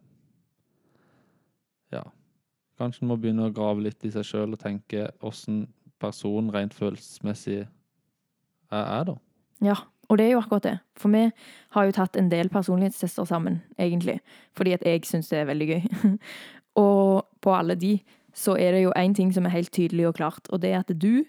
Kanskje 2.83 3.05
en 3.05 3.13
må 3.13 3.19
begynne 3.21 3.47
å 3.47 3.55
grave 3.55 3.85
litt 3.85 4.03
i 4.03 4.11
seg 4.11 4.27
sjøl 4.27 4.57
og 4.57 4.63
tenke 4.63 5.07
åssen 5.23 5.69
personen 6.03 6.51
rent 6.51 6.75
følelsesmessig 6.75 7.61
er 7.63 8.87
jeg, 8.89 9.05
da. 9.07 9.15
Ja, 9.63 9.77
og 10.11 10.19
det 10.19 10.27
er 10.27 10.33
jo 10.33 10.41
akkurat 10.41 10.67
det. 10.67 10.73
For 10.99 11.15
vi 11.15 11.29
har 11.77 11.87
jo 11.87 11.95
tatt 11.95 12.19
en 12.19 12.31
del 12.33 12.51
personlighetstester 12.51 13.29
sammen, 13.29 13.61
egentlig. 13.79 14.19
Fordi 14.59 14.75
at 14.75 14.83
jeg 14.87 15.05
syns 15.07 15.31
det 15.31 15.39
er 15.39 15.47
veldig 15.53 15.69
gøy. 15.69 15.87
og 16.87 17.23
på 17.45 17.55
alle 17.55 17.79
de 17.79 17.95
så 18.35 18.57
er 18.59 18.75
det 18.75 18.83
jo 18.83 18.97
én 18.99 19.15
ting 19.15 19.31
som 19.35 19.47
er 19.47 19.55
helt 19.55 19.71
tydelig 19.73 20.09
og 20.09 20.17
klart, 20.19 20.49
og 20.51 20.63
det 20.65 20.73
er 20.73 20.81
at 20.81 20.93
du 20.97 21.23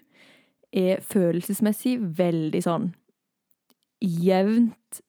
er 0.74 1.02
følelsesmessig 1.04 1.98
veldig 2.18 2.62
sånn 2.64 2.90
jevnt 4.02 5.00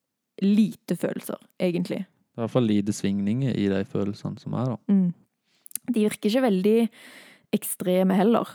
lite 0.43 0.95
følelser, 0.99 1.39
egentlig. 1.59 2.03
Det 2.05 2.37
er 2.37 2.43
i 2.43 2.45
hvert 2.45 2.53
fall 2.53 2.67
lite 2.67 2.93
svingninger 2.93 3.55
i 3.55 3.69
de 3.71 3.79
følelsene 3.87 4.39
som 4.39 4.53
er, 4.59 4.75
da. 4.75 4.93
Mm. 4.93 5.13
De 5.89 6.05
virker 6.07 6.29
ikke 6.31 6.45
veldig 6.47 6.77
ekstreme 7.55 8.17
heller. 8.17 8.49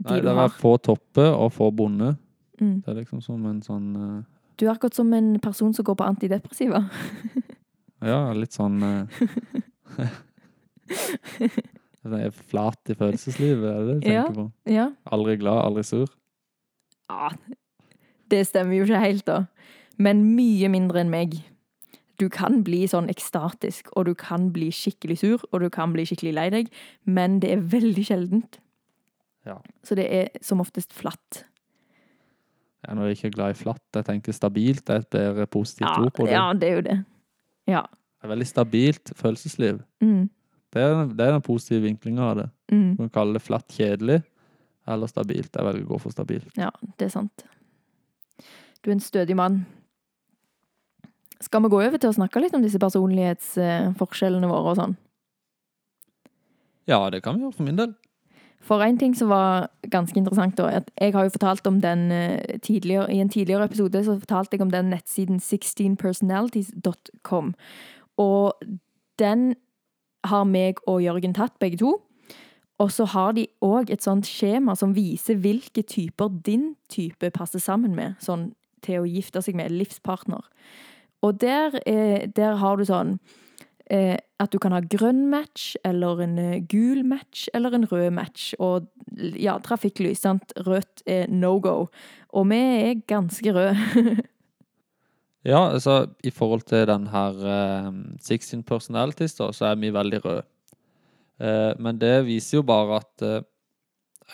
De 0.00 0.14
Nei, 0.16 0.20
det 0.24 0.32
er 0.32 0.52
få 0.56 0.74
topper 0.82 1.30
og 1.36 1.52
få 1.52 1.70
bonde. 1.76 2.14
Mm. 2.60 2.80
Det 2.84 2.92
er 2.92 3.00
liksom 3.02 3.20
som 3.24 3.44
en 3.48 3.60
sånn 3.64 3.88
uh... 3.96 4.20
Du 4.60 4.66
er 4.66 4.74
akkurat 4.74 4.96
som 4.96 5.12
en 5.16 5.34
person 5.40 5.72
som 5.76 5.84
går 5.84 5.96
på 6.00 6.08
antidepressiva. 6.08 6.84
Ja, 8.00 8.30
litt 8.32 8.54
sånn 8.56 8.78
uh... 8.86 9.04
Den 12.00 12.14
er 12.16 12.30
flat 12.32 12.88
i 12.88 12.96
følelseslivet, 12.96 13.66
er 13.68 13.80
det 13.84 13.94
det 13.98 14.00
du 14.00 14.08
Ja. 14.08 14.22
tenker 14.24 14.38
på? 14.38 14.46
Ja. 14.72 14.86
Aldri 15.12 15.36
glad, 15.36 15.64
aldri 15.66 15.84
sur? 15.84 16.08
ja. 17.10 17.28
Det 18.30 18.44
stemmer 18.46 18.76
jo 18.78 18.84
ikke 18.86 19.00
helt, 19.02 19.24
da. 19.26 19.40
Men 19.98 20.20
mye 20.36 20.68
mindre 20.70 21.00
enn 21.02 21.08
meg. 21.10 21.32
Du 22.20 22.26
kan 22.28 22.60
bli 22.66 22.82
sånn 22.90 23.08
ekstatisk, 23.08 23.88
og 23.96 24.04
du 24.10 24.14
kan 24.18 24.50
bli 24.52 24.68
skikkelig 24.74 25.18
sur, 25.22 25.44
og 25.52 25.62
du 25.64 25.70
kan 25.72 25.94
bli 25.94 26.04
skikkelig 26.08 26.34
lei 26.36 26.48
deg, 26.52 26.66
men 27.08 27.38
det 27.40 27.54
er 27.54 27.62
veldig 27.72 28.04
sjeldent. 28.04 28.58
Ja. 29.48 29.54
Så 29.86 29.96
det 29.96 30.04
er 30.12 30.28
som 30.44 30.60
oftest 30.60 30.92
flatt. 30.92 31.44
Nå 32.90 33.04
er 33.04 33.10
jeg 33.12 33.18
ikke 33.20 33.30
glad 33.36 33.54
i 33.54 33.58
flatt. 33.60 33.82
Jeg 33.96 34.04
tenker 34.08 34.32
stabilt 34.36 34.88
er 34.92 35.02
et 35.02 35.08
bedre 35.12 35.46
positivt 35.52 35.88
Ja, 35.88 35.96
ord 36.04 36.12
på 36.16 36.26
det. 36.26 36.32
ja, 36.36 36.44
det 36.56 36.68
er 36.68 36.76
jo 36.76 36.84
det. 36.86 36.98
Ja. 37.68 37.82
Det 38.20 38.28
er 38.28 38.32
veldig 38.34 38.46
stabilt 38.48 39.12
følelsesliv. 39.16 39.80
Mm, 40.04 40.28
Det 40.72 40.82
er, 40.82 41.04
det 41.08 41.24
er 41.26 41.32
den 41.34 41.42
positive 41.42 41.82
vinklinga 41.82 42.22
av 42.30 42.36
det. 42.36 42.48
mm. 42.72 42.90
Du 42.96 43.02
kan 43.06 43.10
kalle 43.16 43.32
det 43.38 43.42
flatt 43.42 43.68
kjedelig 43.74 44.22
eller 44.88 45.06
stabilt. 45.10 45.50
Jeg 45.56 45.64
velger 45.66 45.84
å 45.86 45.92
gå 45.94 46.00
for 46.00 46.10
stabilt. 46.14 46.52
Ja, 46.56 46.70
det 46.98 47.06
er 47.08 47.12
sant. 47.16 47.44
Du 48.84 48.90
er 48.90 48.94
en 48.96 49.00
stødig 49.04 49.36
mann. 49.36 49.64
Skal 51.40 51.64
vi 51.64 51.72
gå 51.72 51.80
over 51.80 51.96
til 51.96 52.10
å 52.10 52.18
snakke 52.18 52.42
litt 52.42 52.56
om 52.56 52.64
disse 52.64 52.80
personlighetsforskjellene 52.82 54.50
våre 54.50 54.74
og 54.74 54.80
sånn? 54.80 54.94
Ja, 56.90 57.00
det 57.12 57.22
kan 57.24 57.36
vi 57.36 57.44
gjøre 57.44 57.56
for 57.56 57.68
min 57.68 57.78
del. 57.78 57.94
For 58.60 58.84
en 58.84 58.98
ting 59.00 59.14
som 59.16 59.30
var 59.32 59.70
ganske 59.88 60.18
interessant, 60.20 60.58
da, 60.58 60.82
at 60.82 60.90
jeg 61.00 61.14
har 61.14 61.24
jo 61.24 61.32
fortalt 61.32 61.66
om 61.66 61.80
den 61.80 62.10
eh, 62.12 62.58
tidligere, 62.60 63.08
I 63.08 63.22
en 63.22 63.32
tidligere 63.32 63.64
episode 63.64 64.04
så 64.04 64.18
fortalte 64.20 64.56
jeg 64.56 64.62
om 64.66 64.70
den 64.70 64.90
nettsiden 64.92 65.40
16personalities.com. 65.40 67.54
Og 68.20 68.52
den 69.18 69.54
har 70.24 70.44
meg 70.44 70.74
og 70.86 71.02
Jørgen 71.02 71.34
tatt, 71.34 71.58
begge 71.58 71.78
to. 71.80 71.96
Og 72.80 72.92
så 72.92 73.04
har 73.12 73.32
de 73.36 73.46
òg 73.64 73.92
et 73.92 74.04
sånt 74.04 74.28
skjema 74.28 74.76
som 74.76 74.94
viser 74.96 75.40
hvilke 75.40 75.82
typer 75.82 76.28
din 76.44 76.74
type 76.88 77.30
passer 77.30 77.60
sammen 77.60 77.96
med, 77.96 78.16
sånn 78.20 78.52
til 78.84 79.02
å 79.02 79.08
gifte 79.08 79.42
seg 79.44 79.56
med 79.56 79.72
livspartner. 79.72 80.44
Og 81.22 81.40
der, 81.40 81.78
eh, 81.86 82.26
der 82.36 82.56
har 82.60 82.76
du 82.76 82.84
sånn 82.88 83.18
eh, 83.90 84.16
at 84.40 84.52
du 84.52 84.58
kan 84.62 84.72
ha 84.72 84.80
grønn 84.80 85.26
match, 85.32 85.74
eller 85.84 86.22
en 86.24 86.38
eh, 86.38 86.60
gul 86.64 87.02
match, 87.04 87.48
eller 87.54 87.74
en 87.76 87.84
rød 87.90 88.10
match. 88.16 88.52
Og 88.58 88.88
ja, 89.36 89.58
trafikklys, 89.58 90.22
sant. 90.24 90.54
Rødt 90.66 91.02
er 91.06 91.28
no 91.28 91.58
go. 91.60 91.90
Og 92.30 92.46
vi 92.52 92.60
er 92.60 93.00
ganske 93.10 93.54
røde. 93.56 94.20
Ja, 95.40 95.70
altså 95.72 96.06
i 96.20 96.30
forhold 96.30 96.66
til 96.68 96.84
den 96.84 97.06
her 97.08 97.36
eh, 97.48 97.92
16 98.20 98.62
personalities, 98.62 99.34
da, 99.38 99.52
så 99.52 99.70
er 99.70 99.78
vi 99.80 99.92
veldig 99.92 100.24
røde. 100.24 100.42
Eh, 101.40 101.72
men 101.80 102.00
det 102.00 102.26
viser 102.26 102.58
jo 102.58 102.62
bare 102.68 102.98
at 103.00 103.24
eh, 103.24 103.46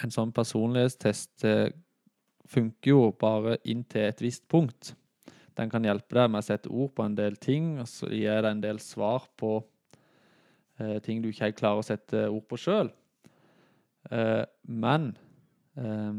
en 0.02 0.10
sånn 0.10 0.32
personlighetstest 0.34 1.46
funker 2.50 2.90
jo 2.90 3.12
bare 3.16 3.54
inn 3.64 3.84
til 3.86 4.08
et 4.08 4.18
visst 4.20 4.42
punkt. 4.50 4.96
Den 5.56 5.72
kan 5.72 5.86
hjelpe 5.86 6.18
deg 6.18 6.30
med 6.32 6.42
å 6.42 6.46
sette 6.46 6.70
ord 6.72 6.92
på 6.96 7.06
en 7.06 7.16
del 7.16 7.38
ting, 7.40 7.76
og 7.80 7.88
så 7.90 8.10
gir 8.12 8.42
deg 8.42 8.50
en 8.50 8.64
del 8.64 8.80
svar 8.82 9.28
på 9.40 9.58
eh, 10.80 10.98
ting 11.04 11.22
du 11.22 11.30
ikke 11.30 11.48
helt 11.48 11.60
klarer 11.60 11.82
å 11.82 11.86
sette 11.86 12.26
ord 12.28 12.44
på 12.50 12.58
sjøl. 12.60 12.90
Eh, 14.10 14.44
men 14.68 15.14
eh, 15.80 16.18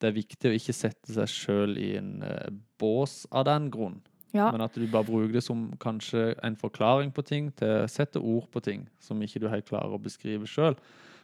det 0.00 0.10
er 0.10 0.16
viktig 0.16 0.50
å 0.50 0.56
ikke 0.56 0.76
sette 0.76 1.16
seg 1.16 1.34
sjøl 1.34 1.76
i 1.80 1.92
en 2.00 2.14
eh, 2.26 2.48
bås 2.80 3.22
av 3.30 3.46
den 3.50 3.68
grunn. 3.74 4.00
Ja. 4.32 4.48
Men 4.54 4.62
at 4.62 4.76
du 4.78 4.86
bare 4.86 5.08
bruker 5.08 5.34
det 5.34 5.42
som 5.42 5.68
kanskje 5.82 6.30
en 6.46 6.56
forklaring 6.56 7.10
på 7.12 7.24
ting, 7.26 7.50
til 7.58 7.82
å 7.82 7.90
sette 7.90 8.22
ord 8.22 8.46
på 8.54 8.62
ting 8.62 8.86
som 9.02 9.20
ikke 9.22 9.42
du 9.42 9.48
helt 9.50 9.68
klarer 9.68 9.96
å 9.96 10.02
beskrive 10.02 10.48
sjøl. 10.48 10.78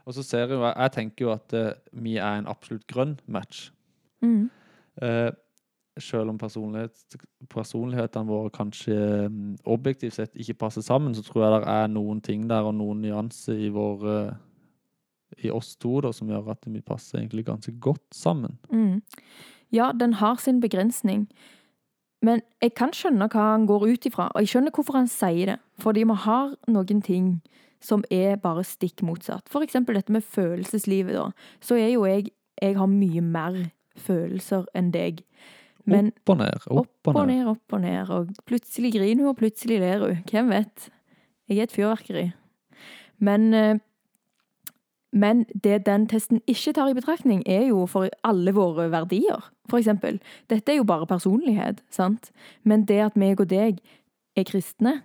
Og 0.06 0.14
så 0.14 0.22
ser 0.22 0.50
jeg, 0.50 0.60
jeg 0.62 0.94
tenker 0.94 1.26
jo 1.26 1.32
at 1.34 1.54
eh, 1.56 1.72
vi 1.92 2.16
er 2.18 2.40
en 2.40 2.50
absolutt 2.50 2.86
grønn 2.90 3.16
match. 3.26 3.70
Mm. 4.24 4.48
Eh, 5.02 5.30
selv 6.02 6.30
om 6.30 6.38
personlighet, 6.38 7.16
personlighetene 7.52 8.28
våre 8.28 8.50
kanskje 8.52 8.96
mm, 9.32 9.56
objektivt 9.64 10.18
sett 10.18 10.36
ikke 10.36 10.58
passer 10.66 10.84
sammen, 10.84 11.14
så 11.16 11.24
tror 11.24 11.44
jeg 11.44 11.54
det 11.54 11.72
er 11.72 11.92
noen 11.92 12.20
ting 12.24 12.44
der 12.50 12.68
og 12.68 12.76
noen 12.76 13.00
nyanser 13.04 13.56
i 13.56 13.70
eh, 13.70 14.32
i 15.42 15.50
oss 15.50 15.74
to 15.76 16.00
da, 16.00 16.12
som 16.12 16.28
gjør 16.30 16.52
at 16.54 16.66
vi 16.66 16.80
passer 16.80 17.18
egentlig 17.18 17.46
ganske 17.46 17.72
godt 17.80 18.04
sammen. 18.14 18.58
Mm. 18.70 19.02
Ja, 19.74 19.92
den 19.92 20.14
har 20.20 20.36
sin 20.36 20.60
begrensning. 20.60 21.26
Men 22.22 22.40
jeg 22.62 22.74
kan 22.74 22.94
skjønne 22.96 23.28
hva 23.28 23.52
han 23.52 23.66
går 23.68 23.86
ut 23.90 24.06
ifra, 24.08 24.30
og 24.32 24.40
jeg 24.40 24.54
skjønner 24.54 24.74
hvorfor 24.74 24.96
han 24.96 25.10
sier 25.10 25.52
det. 25.52 25.58
Fordi 25.82 26.06
vi 26.08 26.16
har 26.24 26.54
noen 26.68 27.02
ting 27.04 27.40
som 27.82 28.04
er 28.10 28.38
bare 28.40 28.64
stikk 28.64 29.02
motsatt. 29.04 29.48
For 29.52 29.62
eksempel 29.62 29.98
dette 29.98 30.14
med 30.14 30.24
følelseslivet, 30.24 31.14
da. 31.14 31.30
Så 31.60 31.76
er 31.76 31.92
jo 31.94 32.06
jeg 32.06 32.32
Jeg 32.62 32.78
har 32.78 32.86
mye 32.88 33.20
mer 33.20 33.56
følelser 34.00 34.64
enn 34.74 34.86
deg. 34.90 35.18
Men 35.86 36.10
opp 36.10 36.34
og 36.34 36.40
ned, 36.40 36.66
opp, 36.66 37.10
og 37.12 37.26
ned, 37.28 37.46
opp 37.46 37.74
og 37.76 37.82
ned, 37.84 38.10
og 38.10 38.30
plutselig 38.48 38.92
griner 38.96 39.22
hun, 39.22 39.30
og 39.30 39.38
plutselig 39.38 39.78
ler 39.82 40.02
hun. 40.02 40.22
Hvem 40.30 40.50
vet? 40.50 40.88
Jeg 41.46 41.60
er 41.62 41.68
et 41.68 41.74
fyrverkeri. 41.76 42.24
Men 43.22 43.54
eh, 43.54 43.76
men 45.16 45.44
det 45.64 45.86
den 45.86 46.06
testen 46.10 46.42
ikke 46.46 46.74
tar 46.76 46.90
i 46.90 46.96
betraktning, 46.96 47.42
er 47.48 47.68
jo 47.70 47.86
for 47.88 48.10
alle 48.26 48.52
våre 48.52 48.90
verdier. 48.92 49.46
For 49.70 49.80
eksempel. 49.80 50.18
Dette 50.50 50.72
er 50.72 50.80
jo 50.80 50.84
bare 50.84 51.06
personlighet, 51.06 51.80
sant? 51.90 52.30
Men 52.64 52.84
det 52.84 53.00
at 53.00 53.16
meg 53.16 53.40
og 53.40 53.48
deg 53.50 53.80
er 54.36 54.44
kristne, 54.44 55.00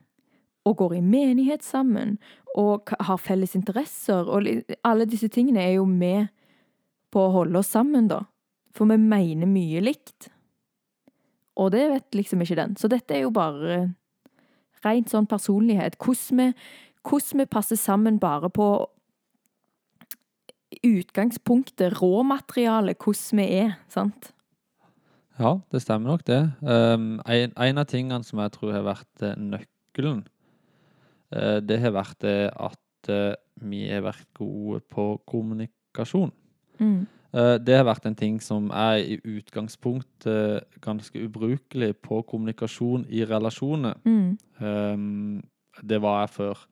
og 0.65 0.77
går 0.77 0.97
i 0.99 1.01
menighet 1.01 1.63
sammen, 1.63 2.17
og 2.55 2.91
har 2.99 3.17
felles 3.17 3.55
interesser, 3.55 4.27
og 4.27 4.45
alle 4.83 5.07
disse 5.09 5.31
tingene 5.31 5.63
er 5.63 5.77
jo 5.79 5.85
med 5.85 6.27
på 7.11 7.23
å 7.23 7.31
holde 7.39 7.63
oss 7.63 7.71
sammen, 7.71 8.09
da. 8.11 8.25
For 8.75 8.89
vi 8.91 8.99
mener 8.99 9.49
mye 9.49 9.81
likt. 9.81 10.29
Og 11.61 11.71
det 11.75 11.83
vet 11.91 12.17
liksom 12.17 12.41
ikke 12.41 12.57
den. 12.57 12.77
Så 12.79 12.89
dette 12.91 13.15
er 13.15 13.25
jo 13.25 13.33
bare 13.35 13.83
rent 14.85 15.11
sånn 15.11 15.29
personlighet. 15.29 15.97
Hvordan 16.01 16.41
vi, 16.41 16.47
hvordan 17.05 17.43
vi 17.43 17.49
passer 17.53 17.79
sammen 17.79 18.17
bare 18.21 18.49
på 18.53 18.71
utgangspunktet, 20.87 21.99
råmaterialet, 22.01 22.97
hvordan 22.97 23.41
vi 23.41 23.47
er, 23.61 23.75
sant? 23.91 24.31
Ja, 25.41 25.57
det 25.73 25.81
stemmer 25.83 26.13
nok 26.13 26.25
det. 26.27 26.41
Um, 26.61 27.19
en, 27.25 27.53
en 27.55 27.81
av 27.81 27.87
tingene 27.89 28.25
som 28.25 28.41
jeg 28.43 28.53
tror 28.55 28.75
har 28.75 28.85
vært 28.85 29.25
eh, 29.25 29.37
nøkkelen, 29.39 30.25
uh, 31.35 31.57
det 31.63 31.79
har 31.81 31.95
vært 31.95 32.19
det 32.23 32.51
at 32.51 33.11
uh, 33.11 33.33
vi 33.61 33.85
har 33.89 34.05
vært 34.05 34.27
gode 34.37 34.81
på 34.91 35.13
kommunikasjon. 35.29 36.31
Mm. 36.81 37.05
Eh, 37.31 37.55
det 37.63 37.77
har 37.77 37.87
vært 37.87 38.05
en 38.09 38.17
ting 38.17 38.41
som 38.43 38.67
er 38.75 38.99
i 38.99 39.19
utgangspunktet 39.23 40.67
ganske 40.83 41.23
ubrukelig 41.23 41.93
på 42.03 42.21
kommunikasjon 42.27 43.05
i 43.09 43.23
relasjoner. 43.27 43.95
Mm. 44.03 44.37
Um, 44.59 45.43
det 45.87 46.01
var 46.03 46.25
jeg 46.25 46.33
før. 46.35 46.65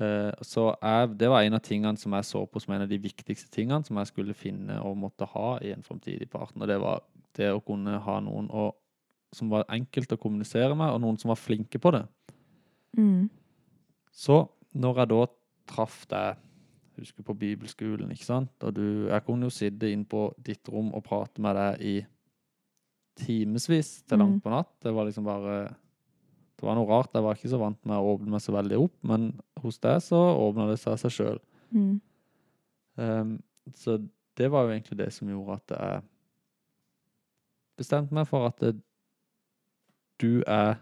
Eh, 0.00 0.30
så 0.46 0.70
jeg, 0.78 1.08
det 1.20 1.30
var 1.32 1.42
en 1.42 1.58
av 1.58 1.64
tingene 1.64 1.98
som 2.00 2.14
jeg 2.16 2.28
så 2.28 2.44
på 2.46 2.62
som 2.62 2.74
en 2.74 2.86
av 2.86 2.92
de 2.92 3.00
viktigste 3.02 3.50
tingene 3.52 3.84
som 3.84 3.98
jeg 4.00 4.12
skulle 4.12 4.36
finne 4.36 4.78
og 4.86 4.96
måtte 4.96 5.28
ha 5.34 5.58
i 5.64 5.74
en 5.74 5.84
framtidig 5.84 6.30
partner. 6.30 6.70
Det 6.70 6.78
var 6.80 7.02
det 7.36 7.50
å 7.52 7.64
kunne 7.64 7.98
ha 8.04 8.20
noen 8.22 8.48
å, 8.54 8.70
som 9.34 9.50
var 9.50 9.66
enkelt 9.70 10.14
å 10.14 10.20
kommunisere 10.20 10.76
med, 10.78 10.94
og 10.94 11.02
noen 11.02 11.18
som 11.20 11.34
var 11.34 11.40
flinke 11.40 11.82
på 11.82 11.92
det. 11.98 12.04
Mm. 12.98 13.28
Så 14.14 14.44
når 14.72 15.02
jeg 15.02 15.12
da 15.12 15.20
traff 15.70 16.00
deg, 16.10 16.40
husker 17.00 17.24
på 17.26 17.34
bibelskolen, 17.40 18.10
ikke 18.14 18.28
sant, 18.28 18.52
og 18.62 18.74
du, 18.76 19.06
jeg 19.08 19.24
kunne 19.26 19.48
jo 19.48 19.54
sitte 19.54 19.88
inn 19.90 20.04
på 20.08 20.26
ditt 20.44 20.68
rom 20.68 20.92
og 20.94 21.04
prate 21.06 21.42
med 21.42 21.56
deg 21.56 21.80
i 21.80 21.94
timevis 23.20 24.02
til 24.08 24.18
langt 24.20 24.38
Mm. 24.38 24.42
på 24.44 24.50
natt. 24.52 24.70
Det 24.82 24.92
var 24.94 25.04
liksom 25.08 25.24
bare 25.24 25.74
Det 26.60 26.66
var 26.68 26.74
noe 26.76 26.86
rart. 26.90 27.08
Jeg 27.14 27.22
var 27.24 27.34
ikke 27.34 27.48
så 27.48 27.58
vant 27.58 27.86
med 27.88 27.96
å 27.96 28.08
åpne 28.14 28.28
meg 28.34 28.40
så 28.44 28.52
veldig 28.52 28.76
opp, 28.84 28.92
men 29.02 29.30
hos 29.62 29.78
deg 29.80 29.96
så 30.04 30.18
åpna 30.36 30.66
det 30.68 30.78
seg 30.78 30.92
av 30.92 30.98
seg 31.00 31.10
sjøl. 31.10 31.38
Mm. 31.72 32.00
så 33.74 33.94
det 34.36 34.50
var 34.50 34.64
jo 34.66 34.74
egentlig 34.74 34.98
det 34.98 35.12
som 35.12 35.28
gjorde 35.28 35.54
at 35.56 35.72
jeg 35.72 36.02
bestemte 37.78 38.12
meg 38.12 38.28
for 38.28 38.46
at 38.50 38.58
det, 38.60 38.74
du 40.20 40.42
er 40.46 40.76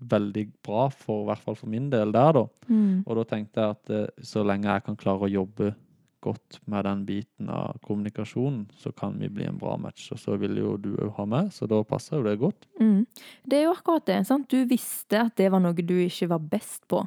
veldig 0.00 0.46
bra 0.64 0.88
for, 0.92 1.24
i 1.24 1.28
hvert 1.30 1.44
fall 1.44 1.58
for 1.58 1.70
min 1.70 1.90
del 1.92 2.12
der, 2.14 2.32
da. 2.36 2.44
Mm. 2.70 3.04
Og 3.04 3.20
da 3.20 3.26
tenkte 3.28 3.62
jeg 3.62 3.76
at 3.76 3.94
eh, 3.94 4.26
så 4.26 4.44
lenge 4.46 4.70
jeg 4.70 4.86
kan 4.86 4.98
klare 5.00 5.26
å 5.26 5.32
jobbe 5.32 5.74
godt 6.20 6.58
med 6.68 6.84
den 6.84 7.04
biten 7.08 7.48
av 7.52 7.78
kommunikasjonen, 7.84 8.66
så 8.76 8.92
kan 8.92 9.16
vi 9.20 9.30
bli 9.32 9.46
en 9.48 9.58
bra 9.60 9.76
match. 9.80 10.10
Og 10.12 10.20
så 10.20 10.36
vil 10.40 10.58
jo 10.60 10.74
du 10.80 10.92
òg 11.00 11.14
ha 11.16 11.26
med, 11.28 11.50
så 11.56 11.68
da 11.70 11.80
passer 11.88 12.18
jo 12.18 12.26
det 12.26 12.36
godt. 12.40 12.68
Mm. 12.80 13.06
Det 13.44 13.58
er 13.58 13.66
jo 13.66 13.74
akkurat 13.74 14.06
det. 14.08 14.20
sant? 14.28 14.50
Du 14.52 14.68
visste 14.68 15.24
at 15.24 15.36
det 15.40 15.50
var 15.52 15.64
noe 15.64 15.76
du 15.76 15.96
ikke 16.04 16.30
var 16.34 16.44
best 16.52 16.86
på, 16.92 17.02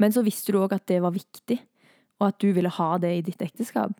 men 0.00 0.14
så 0.14 0.24
visste 0.26 0.54
du 0.54 0.62
òg 0.62 0.74
at 0.76 0.86
det 0.90 1.02
var 1.04 1.14
viktig, 1.14 1.60
og 2.20 2.30
at 2.30 2.40
du 2.40 2.50
ville 2.56 2.72
ha 2.72 2.90
det 3.02 3.12
i 3.18 3.24
ditt 3.26 3.42
ekteskap. 3.44 3.92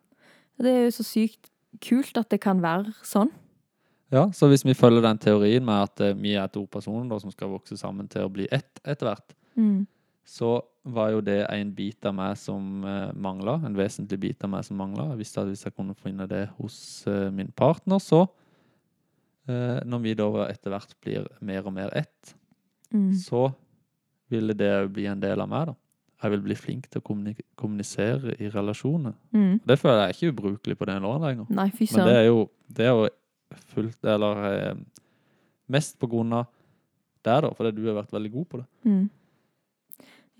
Det 0.57 0.71
er 0.71 0.85
jo 0.87 0.95
så 0.97 1.05
sykt 1.05 1.51
kult 1.83 2.17
at 2.17 2.31
det 2.31 2.41
kan 2.43 2.61
være 2.63 2.95
sånn. 3.05 3.31
Ja, 4.15 4.29
Så 4.31 4.47
hvis 4.47 4.63
vi 4.65 4.73
følger 4.77 5.03
den 5.03 5.19
teorien 5.19 5.65
med 5.67 5.89
at 5.89 6.01
eh, 6.05 6.13
vi 6.15 6.35
er 6.39 6.47
to 6.47 6.63
personer 6.71 7.09
da, 7.11 7.17
som 7.19 7.33
skal 7.33 7.51
vokse 7.51 7.75
sammen 7.79 8.07
til 8.11 8.23
å 8.25 8.31
bli 8.31 8.47
ett 8.51 8.79
etter 8.85 9.09
hvert, 9.11 9.35
Mm. 9.55 9.85
så 10.27 10.61
var 10.83 11.11
jo 11.13 11.21
det 11.23 11.45
en 11.49 11.69
bit 11.73 12.05
av 12.05 12.13
meg 12.17 12.35
som 12.37 12.83
uh, 12.83 13.11
mangla. 13.15 13.53
En 13.65 13.75
vesentlig 13.77 14.19
bit 14.19 14.43
av 14.43 14.49
meg 14.51 14.65
som 14.67 14.75
mangla. 14.77 15.05
Jeg 15.13 15.21
visste 15.21 15.39
at 15.41 15.47
hvis 15.47 15.63
jeg 15.63 15.73
kunne 15.77 15.95
finne 15.95 16.27
det 16.27 16.49
hos 16.57 16.75
uh, 17.07 17.29
min 17.31 17.51
partner, 17.55 17.99
så 18.03 18.25
uh, 19.49 19.79
Når 19.85 20.01
vi 20.03 20.13
da 20.13 20.27
etter 20.49 20.73
hvert 20.73 20.95
blir 21.01 21.27
mer 21.41 21.65
og 21.67 21.73
mer 21.73 21.89
ett, 21.95 22.35
Mm. 22.93 23.13
så 23.17 23.49
ville 24.29 24.53
det 24.53 24.69
òg 24.71 24.91
bli 24.93 25.05
en 25.09 25.19
del 25.19 25.41
av 25.41 25.49
meg, 25.49 25.65
da. 25.67 25.73
Jeg 26.23 26.31
vil 26.31 26.41
bli 26.45 26.55
flink 26.55 26.85
til 26.89 27.01
å 27.01 27.03
kommuni 27.03 27.33
kommunisere 27.57 28.35
i 28.39 28.47
relasjoner. 28.49 29.13
Mm. 29.33 29.59
Det 29.65 29.79
føler 29.79 30.05
jeg 30.07 30.15
ikke 30.15 30.31
ubrukelig 30.35 30.77
på 30.77 30.85
den 30.85 31.01
nå 31.01 31.11
lenger. 31.19 31.45
Nei, 31.49 31.69
fy 31.71 31.87
Men 31.95 32.07
det 32.07 32.15
er 32.15 32.25
jo, 32.29 32.49
det 32.71 32.85
er 32.85 32.93
jo 32.93 33.09
fullt 33.73 34.07
Eller 34.15 34.41
eh, 34.49 34.75
mest 35.71 35.97
på 36.01 36.09
grunn 36.11 36.33
av 36.37 36.49
deg, 37.25 37.41
da, 37.41 37.51
fordi 37.57 37.71
du 37.73 37.85
har 37.87 37.97
vært 37.97 38.13
veldig 38.13 38.31
god 38.35 38.49
på 38.51 38.59
det. 38.61 38.65
Mm. 38.85 39.05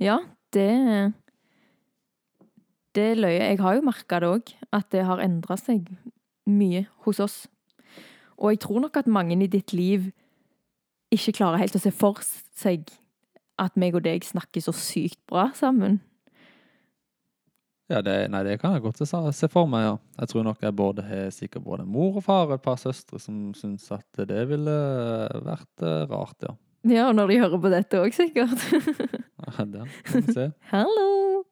Ja, 0.03 0.19
det 0.53 1.13
Det 2.95 3.17
løye. 3.17 3.41
Jeg 3.43 3.59
har 3.59 3.75
jo 3.75 3.81
merka 3.83 4.19
det 4.23 4.27
òg, 4.29 4.51
at 4.71 4.91
det 4.91 5.01
har 5.03 5.19
endra 5.19 5.57
seg 5.59 5.89
mye 6.47 6.85
hos 7.03 7.19
oss. 7.19 7.47
Og 8.37 8.53
jeg 8.53 8.61
tror 8.63 8.79
nok 8.85 8.97
at 8.97 9.07
mange 9.07 9.35
i 9.43 9.47
ditt 9.47 9.73
liv 9.73 10.11
ikke 11.11 11.35
klarer 11.35 11.59
helt 11.59 11.75
å 11.75 11.81
se 11.81 11.91
for 11.91 12.21
seg 12.55 12.87
at 13.59 13.75
meg 13.79 13.95
og 13.95 14.03
deg 14.05 14.23
snakker 14.23 14.63
så 14.63 14.73
sykt 14.75 15.19
bra 15.27 15.49
sammen. 15.55 15.99
Ja, 17.91 17.99
det, 18.01 18.15
nei, 18.33 18.41
det 18.47 18.57
kan 18.61 18.73
jeg 18.73 18.81
godt 18.81 18.97
se, 19.05 19.47
for 19.51 19.69
meg, 19.69 19.83
ja. 19.85 19.95
Jeg 20.17 20.31
tror 20.31 20.45
nok 20.47 20.63
jeg 20.65 20.73
både 20.73 21.03
har 21.05 21.27
sikkert 21.33 21.65
både 21.67 21.85
mor 21.85 22.17
og 22.17 22.25
far 22.25 22.47
og 22.47 22.55
et 22.57 22.63
par 22.65 22.79
søstre 22.81 23.19
som 23.21 23.51
syns 23.57 23.85
at 23.93 24.25
det 24.25 24.47
ville 24.49 24.77
vært 25.45 25.85
eh, 25.85 26.05
rart, 26.09 26.37
ja. 26.41 26.55
Ja, 26.85 27.07
og 27.09 27.15
når 27.17 27.29
de 27.29 27.39
hører 27.41 27.61
på 27.61 27.71
dette 27.73 28.01
òg, 28.01 28.13
sikkert. 28.13 28.61
Ja, 29.45 29.61
det 29.69 29.83
kan 30.07 30.23
vi 30.25 30.33
se. 30.33 30.45
Hallo! 30.71 31.43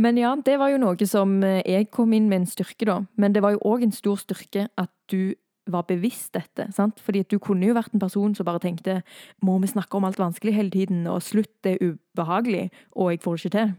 Men 0.00 0.16
ja, 0.16 0.30
det 0.46 0.54
var 0.60 0.70
jo 0.72 0.78
noe 0.80 1.08
som 1.08 1.34
eh, 1.44 1.60
jeg 1.68 1.90
kom 1.92 2.14
inn 2.16 2.30
med 2.30 2.42
en 2.42 2.48
styrke, 2.48 2.86
da. 2.88 3.00
Men 3.20 3.36
det 3.36 3.42
var 3.44 3.52
jo 3.56 3.60
òg 3.68 3.84
en 3.84 3.92
stor 3.92 4.16
styrke 4.22 4.68
at 4.80 4.92
du 5.12 5.34
var 5.66 5.82
bevisst 5.86 6.32
dette. 6.34 6.72
sant? 6.72 6.98
Fordi 7.00 7.20
at 7.20 7.28
du 7.30 7.38
kunne 7.38 7.66
jo 7.66 7.74
vært 7.74 7.92
en 7.94 8.00
person 8.00 8.34
som 8.34 8.44
bare 8.46 8.58
tenkte 8.60 9.02
må 9.42 9.58
vi 9.60 9.66
snakke 9.68 9.94
om 9.96 10.04
alt 10.04 10.18
vanskelig 10.18 10.54
hele 10.54 10.70
tiden, 10.70 11.06
og 11.06 11.22
slutt, 11.22 11.50
det 11.64 11.76
er 11.82 11.92
ubehagelig, 11.92 12.70
og 12.96 13.10
jeg 13.12 13.20
får 13.20 13.36
det 13.36 13.44
ikke 13.44 13.58
til. 13.58 13.74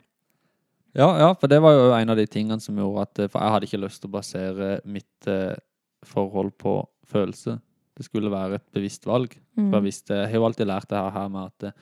Ja, 0.95 1.07
ja, 1.17 1.33
for 1.33 1.47
det 1.47 1.61
var 1.61 1.71
jo 1.73 1.91
en 1.95 2.09
av 2.09 2.17
de 2.17 2.25
tingene 2.27 2.59
som 2.59 2.75
gjorde 2.75 3.01
at 3.07 3.31
For 3.31 3.39
jeg 3.39 3.51
hadde 3.51 3.65
ikke 3.69 3.79
lyst 3.85 4.01
til 4.01 4.09
å 4.09 4.15
basere 4.19 4.81
mitt 4.85 5.27
eh, 5.27 5.55
forhold 6.03 6.51
på 6.59 6.73
følelse. 7.07 7.59
Det 7.95 8.05
skulle 8.05 8.31
være 8.31 8.55
et 8.55 8.71
bevisst 8.73 9.05
valg. 9.05 9.33
For 9.55 9.61
jeg, 9.61 9.81
Mm. 9.81 9.83
visste, 9.83 10.13
jeg 10.15 10.27
har 10.31 10.35
jo 10.39 10.45
alltid 10.45 10.67
lært 10.67 10.87
det 10.89 10.97
her, 10.97 11.09
her 11.11 11.27
med 11.29 11.51
at 11.51 11.73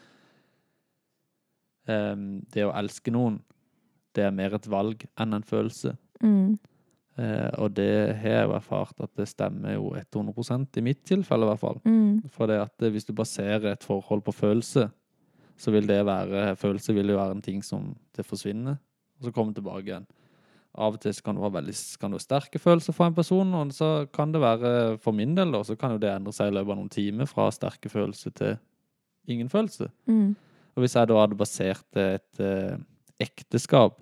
eh, 1.87 2.15
det 2.53 2.65
å 2.65 2.73
elske 2.77 3.11
noen, 3.13 3.39
det 4.15 4.25
er 4.25 4.31
mer 4.35 4.55
et 4.57 4.67
valg 4.67 5.05
enn 5.21 5.33
en 5.37 5.43
følelse. 5.45 5.95
Mm. 6.23 6.57
Eh, 7.19 7.49
og 7.59 7.73
det 7.75 8.15
har 8.21 8.35
jeg 8.35 8.51
erfart 8.55 9.01
at 9.03 9.11
det 9.19 9.27
stemmer 9.27 9.75
jo 9.75 9.91
100% 9.97 10.77
i 10.79 10.83
mitt 10.85 11.01
tilfelle, 11.07 11.43
i 11.43 11.49
hvert 11.51 11.61
fall. 11.61 11.81
Mm. 11.83 12.29
For 12.31 12.47
det 12.47 12.61
at 12.63 12.85
eh, 12.85 12.93
hvis 12.93 13.07
du 13.09 13.11
baserer 13.17 13.73
et 13.73 13.83
forhold 13.83 14.23
på 14.23 14.35
følelse, 14.35 14.87
så 15.59 15.73
vil 15.75 15.89
det 15.89 15.99
være 16.07 16.55
Følelse 16.55 16.93
vil 16.95 17.11
jo 17.11 17.17
være 17.17 17.35
en 17.35 17.43
ting 17.43 17.59
som 17.65 17.91
det 18.15 18.23
forsvinner, 18.23 18.77
og 19.19 19.27
så 19.27 19.33
kommer 19.35 19.53
tilbake 19.53 19.89
igjen. 19.89 20.07
Av 20.79 20.95
og 20.95 21.01
til 21.01 21.17
kan 21.25 21.35
det 21.35 21.43
være 21.43 21.57
veldig 21.57 21.75
kan 21.99 22.13
det 22.13 22.19
være 22.19 22.27
sterke 22.27 22.61
følelser 22.61 22.95
for 22.95 23.09
en 23.09 23.17
person, 23.17 23.53
og 23.57 23.73
så 23.75 23.89
kan 24.13 24.31
det 24.31 24.39
være 24.39 24.71
for 25.03 25.11
min 25.17 25.35
del, 25.35 25.51
da, 25.51 25.63
så 25.65 25.75
kan 25.75 25.97
jo 25.97 25.99
det 25.99 26.13
endre 26.13 26.31
seg 26.35 26.53
i 26.53 26.55
løpet 26.55 26.71
av 26.71 26.79
noen 26.79 26.93
timer 26.93 27.27
fra 27.27 27.49
sterke 27.51 27.91
følelser 27.91 28.35
til 28.37 28.55
ingen 29.27 29.49
følelse. 29.51 29.89
Mm. 30.07 30.37
Og 30.77 30.85
hvis 30.85 30.95
jeg 30.95 31.09
da 31.09 31.17
hadde 31.19 31.35
basert 31.35 31.99
et 31.99 32.39
eh, 32.39 32.77
ekteskap 33.19 33.99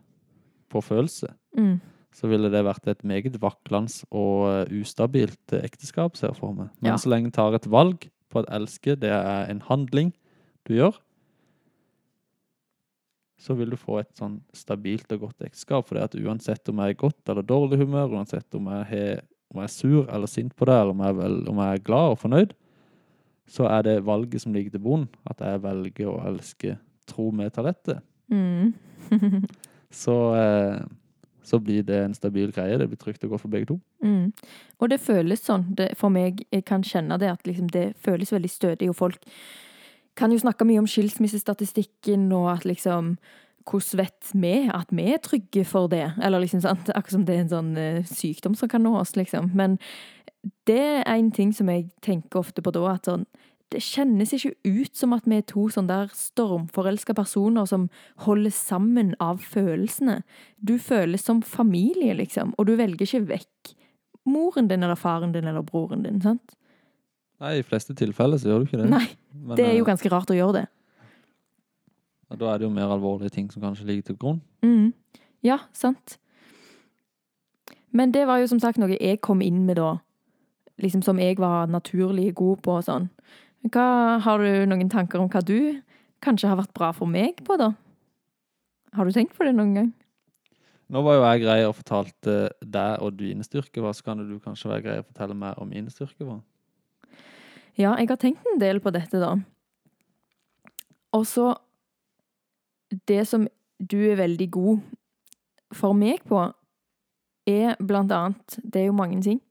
på 0.69 0.83
følelse, 0.83 1.33
Mm. 1.57 1.79
Så 2.17 2.29
ville 2.31 2.49
det 2.49 2.63
vært 2.65 2.87
et 2.89 3.03
meget 3.05 3.35
vaklende 3.41 4.07
og 4.09 4.47
eh, 4.49 4.79
ustabilt 4.81 5.53
eh, 5.53 5.61
ekteskap, 5.67 6.17
ser 6.17 6.31
jeg 6.31 6.39
for 6.39 6.55
meg. 6.57 6.71
Men 6.81 6.93
Ja. 6.95 6.97
så 6.97 7.11
lenge 7.13 7.29
du 7.29 7.35
tar 7.37 7.53
et 7.57 7.67
valg 7.69 8.07
på 8.33 8.41
at 8.41 8.49
elske, 8.57 8.95
det 8.99 9.11
er 9.13 9.51
en 9.51 9.61
handling 9.67 10.09
du 10.67 10.73
gjør, 10.79 10.97
så 13.37 13.53
vil 13.55 13.69
du 13.69 13.77
få 13.77 13.99
et 14.01 14.09
sånn 14.17 14.39
stabilt 14.57 15.11
og 15.13 15.27
godt 15.27 15.45
ekteskap. 15.45 15.85
For 15.87 15.95
det 15.99 16.07
at 16.07 16.15
uansett 16.17 16.69
om 16.71 16.79
jeg 16.81 16.95
er 16.95 17.01
godt 17.05 17.29
eller 17.29 17.45
dårlig 17.45 17.77
humør, 17.83 18.15
uansett 18.17 18.57
om 18.57 18.65
jeg, 18.73 18.87
er, 18.97 19.21
om 19.53 19.61
jeg 19.61 19.69
er 19.69 19.75
sur 19.75 20.07
eller 20.09 20.31
sint 20.31 20.55
på 20.57 20.65
det, 20.67 20.73
eller 20.81 20.95
om 20.95 21.03
jeg, 21.05 21.17
vel, 21.19 21.37
om 21.53 21.61
jeg 21.61 21.77
er 21.77 21.85
glad 21.85 22.15
og 22.15 22.19
fornøyd, 22.23 22.55
så 23.47 23.69
er 23.71 23.85
det 23.85 23.95
valget 24.09 24.41
som 24.43 24.55
ligger 24.57 24.73
til 24.73 24.83
bunn, 24.83 25.05
at 25.29 25.39
jeg 25.45 25.61
velger 25.63 26.09
å 26.11 26.17
elske 26.33 26.73
tro 27.07 27.29
med 27.31 27.53
talentet. 27.55 28.01
Mm. 28.33 28.73
Så, 29.93 30.15
eh, 30.35 30.81
så 31.47 31.59
blir 31.63 31.85
det 31.87 32.01
en 32.03 32.15
stabil 32.15 32.51
greie. 32.51 32.77
Det 32.79 32.89
blir 32.91 32.99
trygt 32.99 33.23
å 33.23 33.31
gå 33.31 33.39
for 33.39 33.51
begge 33.51 33.69
to. 33.71 33.79
Mm. 34.03 34.33
Og 34.81 34.91
det 34.91 34.99
føles 34.99 35.45
sånn 35.47 35.69
det, 35.79 35.93
for 35.99 36.11
meg. 36.13 36.43
Jeg 36.51 36.65
kan 36.67 36.83
kjenne 36.83 37.19
det 37.21 37.31
at 37.31 37.47
liksom, 37.47 37.71
det 37.71 37.93
føles 38.03 38.33
veldig 38.35 38.51
stødig, 38.51 38.91
og 38.91 38.99
folk 38.99 39.27
kan 40.17 40.33
jo 40.33 40.41
snakke 40.41 40.65
mye 40.65 40.81
om 40.81 40.89
skilsmissestatistikken 40.89 42.25
og 42.33 42.49
at 42.55 42.65
liksom 42.65 43.17
hvordan 43.67 43.99
vet 43.99 44.29
vi 44.33 44.53
at 44.71 44.91
vi 44.95 45.07
er 45.11 45.19
trygge 45.23 45.65
for 45.67 45.89
det? 45.91 46.13
Eller 46.23 46.39
liksom 46.39 46.61
sant, 46.63 46.89
akkurat 46.89 47.17
som 47.17 47.25
det 47.27 47.35
er 47.35 47.43
en 47.43 47.51
sånn 47.51 47.73
eh, 47.77 48.05
sykdom 48.07 48.55
som 48.55 48.71
kan 48.71 48.83
nå 48.83 48.93
oss, 48.99 49.15
liksom. 49.19 49.51
Men 49.59 49.75
det 50.69 51.03
er 51.03 51.17
en 51.17 51.31
ting 51.35 51.51
som 51.55 51.69
jeg 51.71 51.89
tenker 52.05 52.39
ofte 52.39 52.63
på 52.63 52.71
da, 52.71 52.85
at 52.93 53.09
sånn 53.09 53.27
det 53.73 53.81
kjennes 53.83 54.31
ikke 54.31 54.53
ut 54.63 54.95
som 54.95 55.15
at 55.15 55.25
vi 55.27 55.39
er 55.41 55.47
to 55.47 55.65
sånn 55.73 55.89
der 55.89 56.11
stormforelska 56.15 57.15
personer 57.17 57.67
som 57.67 57.89
holder 58.23 58.53
sammen 58.55 59.11
av 59.23 59.41
følelsene. 59.43 60.21
Du 60.57 60.77
føles 60.79 61.25
som 61.27 61.41
familie, 61.43 62.15
liksom, 62.15 62.53
og 62.57 62.69
du 62.69 62.77
velger 62.79 63.03
ikke 63.03 63.25
vekk 63.33 63.73
moren 64.27 64.67
din 64.71 64.83
eller 64.83 64.99
faren 64.99 65.33
din 65.35 65.47
eller 65.47 65.65
broren 65.67 66.03
din, 66.03 66.21
sant? 66.23 66.55
Nei, 67.43 67.59
i 67.59 67.65
fleste 67.65 67.95
tilfeller 67.95 68.39
så 68.41 68.49
gjør 68.49 68.63
du 68.63 68.69
ikke 68.69 68.81
det. 68.81 68.89
Nei, 68.91 69.05
Men, 69.33 69.55
det 69.59 69.67
er 69.67 69.75
jo 69.77 69.83
eh, 69.83 69.89
ganske 69.91 70.11
rart 70.11 70.31
å 70.33 70.37
gjøre 70.37 70.61
det. 70.61 70.65
Da 72.37 72.49
er 72.51 72.59
det 72.59 72.67
jo 72.67 72.73
mer 72.73 72.91
alvorlige 72.91 73.35
ting 73.35 73.51
som 73.51 73.63
kanskje 73.63 73.85
ligger 73.87 74.09
til 74.09 74.17
grunn. 74.19 74.39
Mm. 74.65 74.91
Ja, 75.45 75.61
sant. 75.75 76.17
Men 77.95 78.11
det 78.11 78.25
var 78.27 78.41
jo 78.41 78.49
som 78.51 78.59
sagt 78.59 78.81
noe 78.81 78.97
jeg 78.97 79.21
kom 79.23 79.41
inn 79.45 79.63
med 79.67 79.79
da, 79.79 79.97
liksom 80.81 81.05
som 81.05 81.21
jeg 81.21 81.37
var 81.39 81.69
naturlig 81.71 82.33
god 82.35 82.63
på 82.65 82.79
og 82.79 82.87
sånn. 82.89 83.07
Hva, 83.65 84.19
har 84.23 84.43
du 84.43 84.65
noen 84.69 84.89
tanker 84.89 85.19
om 85.21 85.29
hva 85.31 85.41
du 85.43 85.81
kanskje 86.23 86.49
har 86.51 86.59
vært 86.59 86.75
bra 86.77 86.91
for 86.95 87.09
meg 87.09 87.41
på, 87.45 87.57
da? 87.59 87.71
Har 88.95 89.05
du 89.05 89.15
tenkt 89.15 89.35
på 89.37 89.45
det 89.45 89.55
noen 89.57 89.73
gang? 89.75 89.89
Nå 90.87 91.01
var 91.03 91.17
jo 91.17 91.25
jeg 91.25 91.41
grei 91.43 91.57
og 91.67 91.75
fortalte 91.75 92.35
deg 92.63 93.01
og 93.03 93.17
dine 93.19 93.43
styrker 93.43 93.83
hva, 93.83 93.91
så 93.91 94.05
kan 94.05 94.21
du 94.23 94.37
kanskje 94.39 94.71
være 94.71 94.85
grei 94.85 94.99
å 95.01 95.07
fortelle 95.07 95.35
meg 95.35 95.59
om 95.59 95.67
mine 95.67 95.91
styrker 95.91 96.29
hva? 96.29 96.37
Ja, 97.77 97.91
jeg 97.99 98.07
har 98.09 98.19
tenkt 98.21 98.47
en 98.47 98.61
del 98.61 98.79
på 98.81 98.93
dette, 98.95 99.19
da. 99.21 99.35
Og 101.15 101.25
så 101.27 101.55
Det 103.07 103.27
som 103.27 103.47
du 103.83 103.97
er 104.07 104.15
veldig 104.15 104.45
god 104.51 104.79
for 105.75 105.93
meg 105.93 106.21
på, 106.23 106.39
er 107.45 107.75
blant 107.83 108.11
annet 108.15 108.59
Det 108.63 108.81
er 108.81 108.85
jo 108.87 108.95
mange 108.95 109.21
ting. 109.21 109.41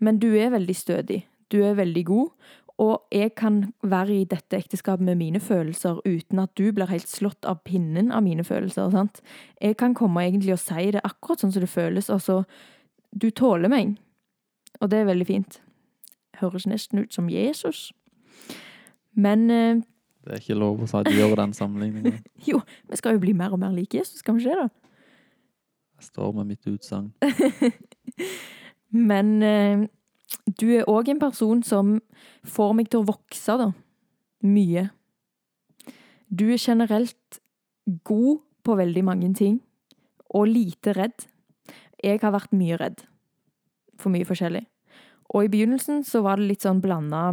Men 0.00 0.18
du 0.18 0.34
er 0.34 0.50
veldig 0.50 0.74
stødig. 0.74 1.20
Du 1.48 1.62
er 1.62 1.78
veldig 1.78 2.04
god. 2.04 2.30
Og 2.82 3.04
jeg 3.14 3.34
kan 3.38 3.60
være 3.86 4.16
i 4.16 4.24
dette 4.26 4.58
ekteskapet 4.58 5.04
med 5.06 5.14
mine 5.20 5.40
følelser 5.40 6.00
uten 6.04 6.40
at 6.42 6.50
du 6.58 6.72
blir 6.74 6.90
helt 6.90 7.08
slått 7.08 7.46
av 7.46 7.60
pinnen 7.64 8.10
av 8.12 8.24
mine 8.26 8.44
følelser. 8.44 8.90
sant? 8.90 9.20
Jeg 9.60 9.76
kan 9.76 9.94
komme 9.94 10.24
egentlig 10.24 10.52
og 10.56 10.58
si 10.58 10.90
det 10.90 11.04
akkurat 11.04 11.40
sånn 11.40 11.52
som 11.52 11.62
det 11.62 11.70
føles, 11.70 12.10
Altså, 12.10 12.44
Du 13.14 13.30
tåler 13.30 13.68
meg. 13.68 13.96
Og 14.80 14.90
det 14.90 14.98
er 14.98 15.04
veldig 15.04 15.26
fint. 15.26 15.60
Høres 16.40 16.66
nesten 16.66 16.98
ut 16.98 17.14
som 17.14 17.28
Jesus. 17.30 17.92
Men 19.14 19.50
eh, 19.50 19.76
Det 20.24 20.32
er 20.32 20.40
ikke 20.40 20.58
lov 20.58 20.82
å 20.82 20.86
si 20.90 20.96
at 20.96 21.06
du 21.06 21.14
gjør 21.14 21.36
den 21.36 21.52
sammenligningen. 21.52 22.24
jo, 22.50 22.60
vi 22.90 22.96
skal 22.96 23.14
jo 23.14 23.22
bli 23.22 23.32
mer 23.32 23.54
og 23.54 23.60
mer 23.62 23.70
like 23.70 23.94
Jesus, 23.94 24.18
skal 24.18 24.34
vi 24.34 24.42
ikke 24.42 24.50
det, 24.56 24.64
da? 24.66 24.68
Jeg 26.00 26.08
står 26.10 26.32
med 26.34 26.50
mitt 26.50 26.66
utsagn. 26.66 27.12
Men 29.12 29.42
eh, 29.42 29.86
du 30.60 30.68
er 30.76 30.88
òg 30.90 31.08
en 31.12 31.22
person 31.22 31.62
som 31.64 31.98
får 32.44 32.74
meg 32.76 32.90
til 32.92 33.02
å 33.02 33.08
vokse, 33.08 33.56
da. 33.60 33.70
Mye. 34.44 34.88
Du 36.28 36.46
er 36.50 36.60
generelt 36.60 37.40
god 38.04 38.42
på 38.64 38.76
veldig 38.76 39.04
mange 39.04 39.32
ting, 39.36 39.60
og 40.34 40.50
lite 40.50 40.94
redd. 40.96 41.26
Jeg 42.04 42.20
har 42.20 42.34
vært 42.34 42.52
mye 42.56 42.78
redd 42.80 43.04
for 44.00 44.12
mye 44.12 44.26
forskjellig. 44.28 44.64
Og 45.34 45.46
i 45.46 45.50
begynnelsen 45.52 46.02
så 46.04 46.22
var 46.24 46.40
det 46.40 46.50
litt 46.50 46.64
sånn 46.64 46.82
blanda 46.84 47.32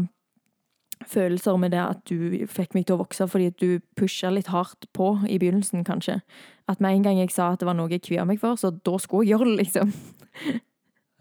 følelser 1.09 1.57
med 1.57 1.73
det 1.73 1.81
at 1.81 2.01
du 2.09 2.45
fikk 2.49 2.75
meg 2.77 2.85
til 2.85 2.95
å 2.95 3.01
vokse 3.01 3.25
fordi 3.29 3.49
du 3.57 3.69
pusha 3.97 4.29
litt 4.31 4.51
hardt 4.53 4.85
på 4.95 5.15
i 5.25 5.39
begynnelsen, 5.41 5.85
kanskje. 5.87 6.19
At 6.69 6.81
med 6.83 6.99
en 6.99 7.07
gang 7.07 7.21
jeg 7.21 7.33
sa 7.33 7.51
at 7.51 7.61
det 7.61 7.67
var 7.69 7.77
noe 7.77 7.91
jeg 7.91 8.05
kvia 8.05 8.25
meg 8.27 8.41
for, 8.41 8.59
så 8.59 8.71
da 8.71 8.97
skulle 9.01 9.25
jeg 9.25 9.35
gjøre 9.35 9.49
det, 9.49 9.57
liksom. 9.65 9.95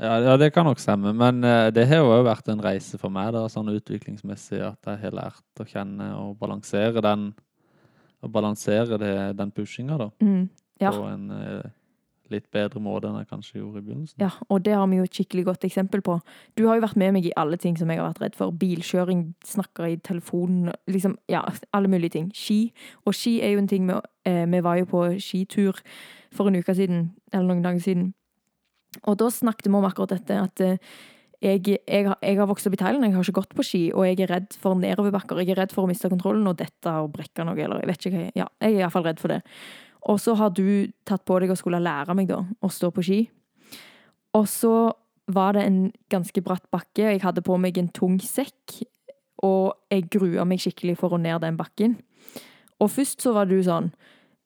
Ja, 0.00 0.14
ja, 0.24 0.36
det 0.40 0.52
kan 0.54 0.64
nok 0.64 0.80
stemme. 0.80 1.12
Men 1.12 1.44
eh, 1.44 1.68
det 1.76 1.86
har 1.90 2.00
jo 2.00 2.22
vært 2.24 2.48
en 2.48 2.62
reise 2.64 2.98
for 2.98 3.12
meg, 3.12 3.34
da, 3.36 3.44
sånn 3.52 3.68
utviklingsmessig, 3.74 4.62
at 4.64 4.88
jeg 4.88 5.02
har 5.02 5.16
lært 5.16 5.60
å 5.60 5.66
kjenne 5.68 6.14
og 6.16 6.38
balansere 6.40 7.02
den 7.04 7.30
og 8.20 8.32
balansere 8.32 8.98
det, 9.00 9.14
den 9.38 9.52
pushinga, 9.56 9.96
da, 9.96 10.10
Mm. 10.20 10.48
Ja. 10.80 10.90
på 10.92 11.04
en 11.08 11.30
eh, 11.30 11.70
litt 12.30 12.50
bedre 12.52 12.80
måte 12.80 13.08
enn 13.08 13.16
jeg 13.18 13.28
kanskje 13.28 13.58
gjorde 13.60 13.80
i 13.80 13.84
begynnelsen. 13.86 14.20
Ja, 14.20 14.30
og 14.48 14.62
det 14.64 14.74
har 14.76 14.86
vi 14.86 14.96
jo 15.00 15.02
et 15.08 15.16
skikkelig 15.16 15.44
godt 15.44 15.64
eksempel 15.64 16.00
på. 16.04 16.20
Du 16.56 16.66
har 16.68 16.76
jo 16.76 16.84
vært 16.84 16.96
med 17.00 17.12
meg 17.16 17.26
i 17.26 17.32
alle 17.36 17.56
ting 17.56 17.76
som 17.76 17.88
jeg 17.90 17.98
har 17.98 18.10
vært 18.12 18.20
redd 18.22 18.36
for. 18.36 18.52
Bilkjøring, 18.52 19.34
snakker 19.44 19.88
i 19.88 19.96
telefonen, 19.96 20.72
liksom, 20.88 21.16
ja, 21.28 21.42
alle 21.72 21.88
mulige 21.88 22.10
ting. 22.16 22.30
Ski. 22.36 22.72
Og 23.06 23.16
ski 23.16 23.40
er 23.42 23.54
jo 23.54 23.58
en 23.64 23.68
ting 23.68 23.88
vi, 23.88 23.98
eh, 24.24 24.44
vi 24.46 24.60
var 24.60 24.76
jo 24.78 24.84
på 24.84 25.02
skitur 25.18 25.80
for 26.32 26.48
en 26.48 26.56
uke 26.56 26.74
siden, 26.76 27.10
eller 27.32 27.48
noen 27.54 27.62
dager 27.64 27.80
siden. 27.80 28.14
Og 29.06 29.16
da 29.20 29.30
snakket 29.30 29.68
vi 29.70 29.74
om 29.78 29.84
akkurat 29.86 30.14
dette, 30.16 30.36
at 30.42 30.60
eh, 30.60 30.76
jeg, 31.40 31.62
jeg, 31.86 32.04
jeg 32.10 32.36
har 32.38 32.48
vokst 32.50 32.66
opp 32.68 32.74
i 32.76 32.80
Thailand, 32.80 33.04
jeg 33.06 33.14
har 33.14 33.24
ikke 33.24 33.38
gått 33.40 33.54
på 33.56 33.64
ski, 33.64 33.82
og 33.96 34.04
jeg 34.04 34.18
er 34.20 34.32
redd 34.34 34.56
for 34.60 34.76
nedoverbakker. 34.76 35.38
Jeg 35.40 35.54
er 35.54 35.62
redd 35.62 35.72
for 35.72 35.86
å 35.86 35.90
miste 35.90 36.10
kontrollen 36.12 36.46
og 36.50 36.58
dette 36.60 36.92
og 37.00 37.12
brekke 37.14 37.46
noe, 37.48 37.56
eller 37.56 37.80
jeg 37.80 37.88
vet 37.92 38.00
ikke 38.06 38.12
hva. 38.16 38.24
jeg- 38.26 38.36
Ja, 38.42 38.46
jeg 38.60 38.74
er 38.74 38.80
iallfall 38.84 39.06
redd 39.08 39.20
for 39.22 39.28
det. 39.28 39.42
Og 40.08 40.18
så 40.20 40.34
har 40.36 40.50
du 40.50 40.92
tatt 41.04 41.24
på 41.24 41.38
deg 41.40 41.50
å 41.50 41.56
skulle 41.56 41.80
lære 41.80 42.14
meg 42.16 42.28
da, 42.28 42.42
å 42.62 42.68
stå 42.72 42.90
på 42.92 43.02
ski. 43.04 43.20
Og 44.34 44.46
så 44.46 44.92
var 45.30 45.52
det 45.54 45.64
en 45.66 45.92
ganske 46.10 46.42
bratt 46.42 46.64
bakke. 46.72 47.04
og 47.06 47.12
Jeg 47.14 47.22
hadde 47.22 47.42
på 47.42 47.58
meg 47.60 47.78
en 47.78 47.88
tung 47.88 48.18
sekk, 48.18 48.82
og 49.42 49.74
jeg 49.90 50.10
grua 50.10 50.44
meg 50.44 50.58
skikkelig 50.58 50.98
for 50.98 51.10
å 51.10 51.20
ned 51.20 51.40
den 51.40 51.56
bakken. 51.56 51.98
Og 52.80 52.90
først 52.90 53.20
så 53.20 53.32
var 53.32 53.46
du 53.46 53.62
sånn 53.62 53.92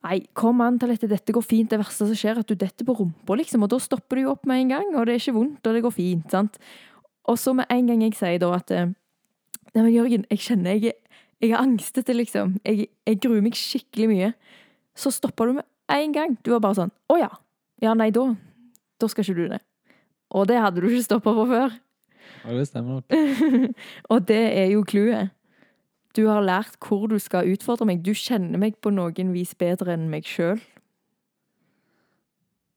Nei, 0.05 0.19
kom 0.37 0.61
an, 0.61 0.77
Talette, 0.81 1.09
dette 1.09 1.33
går 1.33 1.45
fint. 1.45 1.71
Det 1.71 1.81
verste 1.81 2.05
som 2.05 2.17
skjer, 2.19 2.37
er 2.37 2.45
at 2.45 2.51
du 2.51 2.59
detter 2.61 2.85
på 2.85 2.97
rumpa, 2.99 3.37
liksom. 3.41 3.63
Og 3.65 3.71
da 3.73 3.79
stopper 3.81 4.21
du 4.21 4.27
jo 4.27 4.35
opp 4.35 4.45
med 4.49 4.61
en 4.61 4.75
gang, 4.75 4.91
og 4.93 5.07
det 5.09 5.15
er 5.15 5.23
ikke 5.23 5.37
vondt, 5.39 5.65
og 5.65 5.77
det 5.77 5.85
går 5.87 5.95
fint, 5.97 6.27
sant. 6.33 6.59
Og 7.25 7.39
så 7.41 7.55
med 7.57 7.71
en 7.73 7.89
gang 7.89 8.03
jeg 8.05 8.19
sier 8.19 8.43
da 8.43 8.51
at 8.59 8.73
eh, 8.75 8.93
Nei, 9.75 9.83
men 9.83 9.95
Jørgen, 9.95 10.27
jeg 10.31 10.43
kjenner 10.45 10.77
jeg, 10.77 10.93
jeg 11.43 11.51
er 11.51 11.59
angstete, 11.59 12.15
liksom. 12.15 12.59
Jeg, 12.69 12.91
jeg 13.09 13.21
gruer 13.25 13.43
meg 13.43 13.57
skikkelig 13.59 14.11
mye. 14.13 14.29
Så 14.95 15.11
stopper 15.11 15.51
du 15.51 15.57
med 15.57 15.67
en 15.91 16.13
gang. 16.15 16.37
Du 16.45 16.53
var 16.53 16.63
bare 16.63 16.79
sånn 16.79 16.93
Å 17.11 17.17
ja. 17.19 17.31
Ja, 17.83 17.97
nei, 17.99 18.13
da. 18.15 18.29
Da 19.03 19.09
skal 19.11 19.25
ikke 19.27 19.41
du 19.41 19.49
det. 19.51 19.59
Og 20.35 20.47
det 20.51 20.61
hadde 20.63 20.85
du 20.85 20.87
ikke 20.87 21.09
stoppa 21.09 21.35
på 21.35 21.49
før. 21.51 21.75
Ja, 22.45 22.55
det 22.55 22.69
stemmer 22.69 23.01
nok. 23.01 23.17
Og 24.15 24.29
det 24.29 24.43
er 24.61 24.71
jo 24.73 24.85
clouet. 24.87 25.35
Du 26.15 26.27
har 26.29 26.45
lært 26.47 26.79
hvor 26.79 27.09
du 27.11 27.19
skal 27.19 27.49
utfordre 27.51 27.87
meg. 27.89 28.05
Du 28.07 28.13
kjenner 28.15 28.61
meg 28.61 28.77
på 28.83 28.93
noen 28.95 29.33
vis 29.35 29.55
bedre 29.59 29.97
enn 29.97 30.09
meg 30.13 30.29
sjøl. 30.31 30.61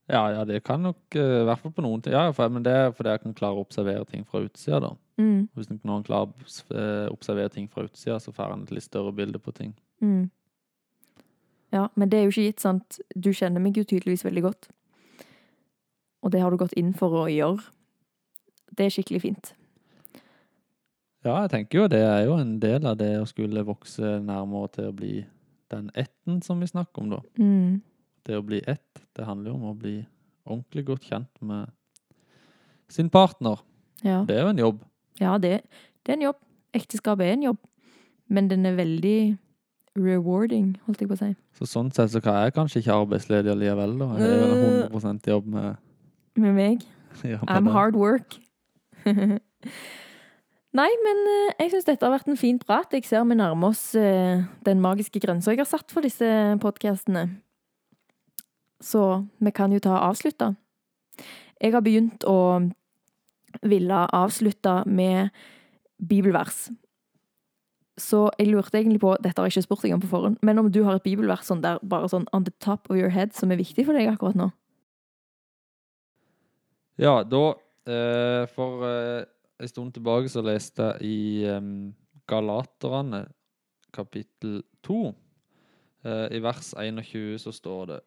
Ja, 0.07 0.21
ja, 0.31 0.45
det 0.47 0.61
kan 0.63 0.81
nok 0.87 1.15
I 1.19 1.19
I 1.19 1.43
hvert 1.49 1.59
fall 1.59 1.73
på 1.75 1.83
noen 1.83 2.01
ting. 2.01 2.13
Ja, 2.15 2.31
for, 2.31 2.47
men 2.49 2.63
det 2.63 2.71
er 2.71 2.93
fordi 2.95 3.11
jeg 3.11 3.21
kan 3.25 3.35
klare 3.35 3.59
å 3.59 3.65
observere 3.65 4.05
ting 4.07 4.23
fra 4.25 4.39
utsida, 4.45 4.79
da. 4.85 4.93
Mm, 5.19 5.49
Hvis 5.57 5.69
noen 5.73 6.05
klarer 6.07 6.31
å 6.31 6.77
eh, 6.77 7.07
observere 7.11 7.51
ting 7.51 7.67
fra 7.67 7.83
utsida, 7.87 8.19
så 8.21 8.31
får 8.31 8.53
han 8.53 8.63
et 8.63 8.71
litt 8.77 8.85
større 8.85 9.11
bilde 9.13 9.39
på 9.39 9.51
ting. 9.51 9.75
mm. 10.01 10.29
Ja, 11.75 11.89
men 11.99 12.07
det 12.07 12.15
er 12.17 12.23
jo 12.23 12.31
ikke 12.31 12.45
gitt, 12.45 12.61
sant. 12.63 12.99
Du 13.11 13.33
kjenner 13.35 13.59
meg 13.59 13.75
jo 13.75 13.83
tydeligvis 13.83 14.23
veldig 14.23 14.43
godt. 14.45 14.69
Og 16.23 16.31
det 16.31 16.39
har 16.39 16.49
du 16.49 16.55
gått 16.61 16.77
inn 16.79 16.93
for 16.95 17.11
å 17.11 17.25
gjøre. 17.27 17.59
Det 18.71 18.85
er 18.85 18.93
skikkelig 18.95 19.19
fint. 19.25 19.49
Ja, 21.25 21.39
jeg 21.43 21.49
tenker 21.51 21.81
jo 21.81 21.87
det 21.91 22.01
er 22.05 22.25
jo 22.27 22.35
en 22.37 22.57
del 22.61 22.85
av 22.87 22.97
det 22.99 23.11
å 23.19 23.25
skulle 23.29 23.65
vokse 23.67 24.17
nærmere 24.23 24.69
til 24.75 24.89
å 24.91 24.95
bli 24.95 25.13
den 25.73 25.89
etten 25.97 26.41
som 26.45 26.61
vi 26.61 26.69
snakker 26.69 27.03
om, 27.03 27.15
da. 27.15 27.21
Mm. 27.41 27.79
Det 28.27 28.37
å 28.37 28.43
bli 28.45 28.61
ett, 28.67 29.01
det 29.17 29.25
handler 29.27 29.51
jo 29.51 29.57
om 29.57 29.65
å 29.71 29.77
bli 29.77 29.97
ordentlig 30.47 30.85
godt 30.87 31.07
kjent 31.09 31.41
med 31.43 31.71
sin 32.91 33.09
partner. 33.11 33.59
Ja. 34.05 34.21
Det 34.27 34.37
er 34.37 34.45
jo 34.45 34.53
en 34.53 34.61
jobb. 34.61 34.85
Ja, 35.19 35.33
det, 35.41 35.57
det 36.05 36.13
er 36.13 36.19
en 36.19 36.27
jobb. 36.29 36.39
Ekteskap 36.77 37.23
er 37.23 37.33
en 37.33 37.47
jobb. 37.49 37.59
Men 38.31 38.47
den 38.51 38.65
er 38.67 38.77
veldig 38.77 39.37
rewarding, 39.97 40.75
holdt 40.85 41.01
jeg 41.01 41.09
på 41.09 41.17
å 41.17 41.19
si. 41.19 41.31
Så 41.57 41.67
sånn 41.67 41.89
sett 41.95 42.11
så 42.13 42.21
kan 42.23 42.37
jeg 42.43 42.53
kanskje 42.55 42.83
ikke 42.83 42.99
arbeidsledig 43.01 43.51
allikevel, 43.51 43.95
da. 43.99 44.09
Jeg 44.21 44.35
er 44.35 44.51
vel 44.53 44.99
100 45.01 45.31
jobb 45.33 45.47
med, 45.55 45.79
Med 46.37 46.53
meg. 46.55 46.83
ja, 47.23 47.39
med 47.41 47.49
I'm 47.49 47.65
det. 47.69 47.73
hard 47.73 47.97
work. 47.97 48.37
Nei, 50.75 50.89
men 51.03 51.19
eh, 51.31 51.53
jeg 51.63 51.71
syns 51.71 51.87
dette 51.87 52.03
har 52.03 52.11
vært 52.11 52.27
en 52.27 52.39
fin 52.39 52.57
prat. 52.59 52.91
Jeg 52.91 53.07
ser 53.07 53.23
vi 53.25 53.37
nærmer 53.39 53.71
oss 53.71 53.93
eh, 53.95 54.43
den 54.67 54.81
magiske 54.83 55.21
grensa 55.23 55.53
jeg 55.53 55.61
har 55.63 55.69
satt 55.69 55.93
for 55.93 56.05
disse 56.05 56.27
podkastene. 56.61 57.27
Så 58.83 59.03
vi 59.41 59.53
kan 59.55 59.71
jo 59.73 59.79
ta 59.81 59.95
og 59.95 60.09
avslutte. 60.11 60.51
Jeg 61.57 61.73
har 61.73 61.81
begynt 61.81 62.27
å 62.29 62.67
ville 63.63 64.01
avslutte 64.13 64.83
med 64.85 65.31
bibelvers. 65.97 66.67
Så 67.97 68.27
jeg 68.37 68.51
lurte 68.51 68.77
egentlig 68.77 69.01
på, 69.01 69.15
dette 69.23 69.41
har 69.41 69.47
jeg 69.47 69.57
ikke 69.57 69.65
spurt 69.65 69.87
deg 69.87 69.95
om 69.95 70.03
på 70.03 70.11
forhånd, 70.11 70.37
men 70.45 70.61
om 70.61 70.67
du 70.69 70.83
har 70.85 70.99
et 70.99 71.05
bibelvers 71.05 71.47
sånn 71.47 71.63
der, 71.63 71.79
bare 71.81 72.09
sånn 72.11 72.27
on 72.35 72.45
the 72.45 72.53
top 72.61 72.85
of 72.91 72.99
your 72.99 73.09
head 73.09 73.33
som 73.33 73.49
er 73.49 73.57
viktig 73.57 73.87
for 73.87 73.97
deg 73.97 74.11
akkurat 74.11 74.37
nå? 74.37 74.51
Ja, 77.01 77.23
da 77.25 77.41
eh, 77.89 78.45
For 78.53 78.85
eh, 78.85 79.25
en 79.57 79.69
stund 79.69 79.95
tilbake 79.95 80.29
så 80.29 80.43
leste 80.45 80.85
jeg 80.85 81.07
i 81.07 81.49
um, 81.49 81.89
Galaterne 82.29 83.25
kapittel 83.95 84.61
2. 84.85 84.99
Uh, 86.05 86.27
I 86.33 86.41
vers 86.43 86.73
21 86.77 87.39
så 87.41 87.53
står 87.55 87.85
det 87.91 87.99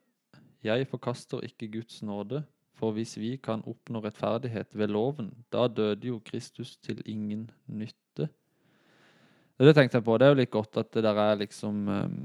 Jeg 0.65 0.87
forkaster 0.91 1.43
ikke 1.45 1.71
Guds 1.79 2.03
nåde, 2.03 2.45
for 2.77 2.95
hvis 2.97 3.17
vi 3.19 3.35
kan 3.37 3.65
oppnå 3.67 4.03
rettferdighet 4.05 4.77
ved 4.77 4.93
loven, 4.93 5.33
da 5.53 5.67
døde 5.69 6.07
jo 6.07 6.21
Kristus 6.25 6.77
til 6.77 7.03
ingen 7.05 7.51
nytte. 7.67 8.29
Det 9.61 9.75
tenkte 9.77 9.99
jeg 9.99 10.05
på. 10.05 10.17
Det 10.17 10.27
er 10.27 10.33
jo 10.33 10.41
litt 10.41 10.53
godt 10.53 10.79
at 10.81 10.93
det 10.95 11.03
der 11.05 11.19
er 11.21 11.41
liksom 11.43 11.89
um, 11.89 12.21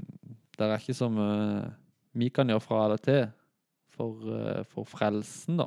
Det 0.56 0.64
er 0.64 0.78
ikke 0.78 0.94
som 0.96 1.18
uh, 1.18 1.66
vi 2.16 2.30
kan 2.32 2.48
gjøre 2.48 2.64
fra 2.64 2.84
eller 2.84 3.02
til 3.02 3.26
for, 3.92 4.22
uh, 4.24 4.62
for 4.64 4.84
frelsen, 4.88 5.58
da 5.60 5.66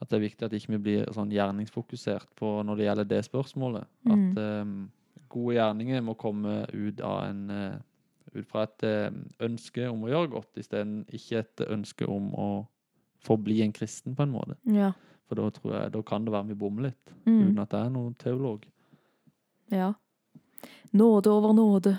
at 0.00 0.08
det 0.10 0.16
er 0.18 0.22
viktig 0.22 0.46
at 0.46 0.52
ikke 0.54 0.72
vi 0.76 0.78
blir 0.84 1.08
sånn 1.14 1.32
gjerningsfokusert 1.34 2.28
på 2.38 2.52
når 2.62 2.76
det 2.78 2.84
gjelder 2.86 3.08
det 3.10 3.20
spørsmålet. 3.26 3.88
Mm. 4.06 4.14
At 4.14 4.40
um, 4.62 4.74
gode 5.28 5.56
gjerninger 5.58 6.04
må 6.06 6.14
komme 6.20 6.60
ut 6.72 7.00
av 7.02 7.24
en 7.26 7.40
uh, 7.50 7.76
ut 8.36 8.46
fra 8.46 8.62
et 8.68 8.84
uh, 8.86 9.08
ønske 9.42 9.88
om 9.90 10.04
å 10.06 10.10
gjøre 10.12 10.30
godt, 10.36 10.60
isteden 10.60 11.00
ikke 11.10 11.40
et 11.42 11.64
ønske 11.66 12.06
om 12.06 12.30
å 12.38 12.48
forbli 13.26 13.58
en 13.64 13.72
kristen, 13.74 14.14
på 14.14 14.22
en 14.22 14.30
måte. 14.36 14.54
Ja. 14.70 14.92
For 15.26 15.40
da 15.40 15.48
tror 15.52 15.74
jeg, 15.74 15.92
da 15.96 16.02
kan 16.06 16.24
det 16.24 16.32
være 16.32 16.52
vi 16.52 16.58
bommer 16.60 16.90
litt, 16.90 17.14
Mm. 17.26 17.40
uten 17.50 17.58
at 17.60 17.70
det 17.74 17.78
er 17.82 17.90
noen 17.92 18.14
teolog. 18.16 18.62
Ja. 19.74 19.90
Nåde 20.96 21.28
over 21.34 21.52
nåde. 21.52 21.98